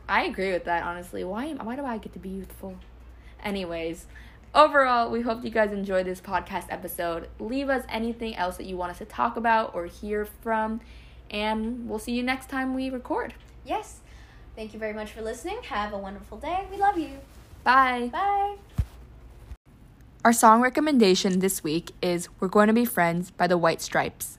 I 0.09 0.25
agree 0.25 0.53
with 0.53 0.65
that, 0.65 0.83
honestly. 0.83 1.25
Why 1.25 1.47
am 1.47 1.59
why 1.59 1.77
do 1.77 1.85
I 1.85 1.99
get 1.99 2.13
to 2.15 2.19
be 2.19 2.29
youthful? 2.29 2.77
Anyways, 3.43 4.07
overall, 4.57 5.11
we 5.11 5.21
hope 5.21 5.45
you 5.45 5.51
guys 5.51 5.71
enjoyed 5.71 6.07
this 6.07 6.21
podcast 6.21 6.67
episode. 6.71 7.29
Leave 7.39 7.69
us 7.69 7.85
anything 7.89 8.35
else 8.35 8.57
that 8.57 8.67
you 8.67 8.77
want 8.77 8.91
us 8.91 8.99
to 8.99 9.05
talk 9.05 9.37
about 9.37 9.75
or 9.75 9.87
hear 9.87 10.25
from, 10.25 10.81
and 11.31 11.89
we'll 11.89 11.99
see 11.99 12.13
you 12.13 12.23
next 12.23 12.49
time 12.49 12.75
we 12.75 12.91
record. 12.91 13.35
Yes. 13.65 14.01
Thank 14.57 14.73
you 14.73 14.81
very 14.81 14.95
much 14.95 15.13
for 15.13 15.21
listening. 15.21 15.59
Have 15.65 15.93
a 15.93 15.99
wonderful 15.99 16.39
day. 16.39 16.67
We 16.71 16.79
love 16.79 16.99
you. 16.99 17.11
Bye. 17.63 18.09
Bye. 18.11 18.57
Our 20.25 20.33
song 20.33 20.61
recommendation 20.61 21.39
this 21.39 21.63
week 21.63 21.93
is 22.03 22.29
We're 22.41 22.49
Going 22.49 22.69
to 22.69 22.73
Be 22.73 22.85
Friends 22.85 23.31
by 23.31 23.47
the 23.47 23.59
White 23.59 23.83
Stripes. 23.83 24.39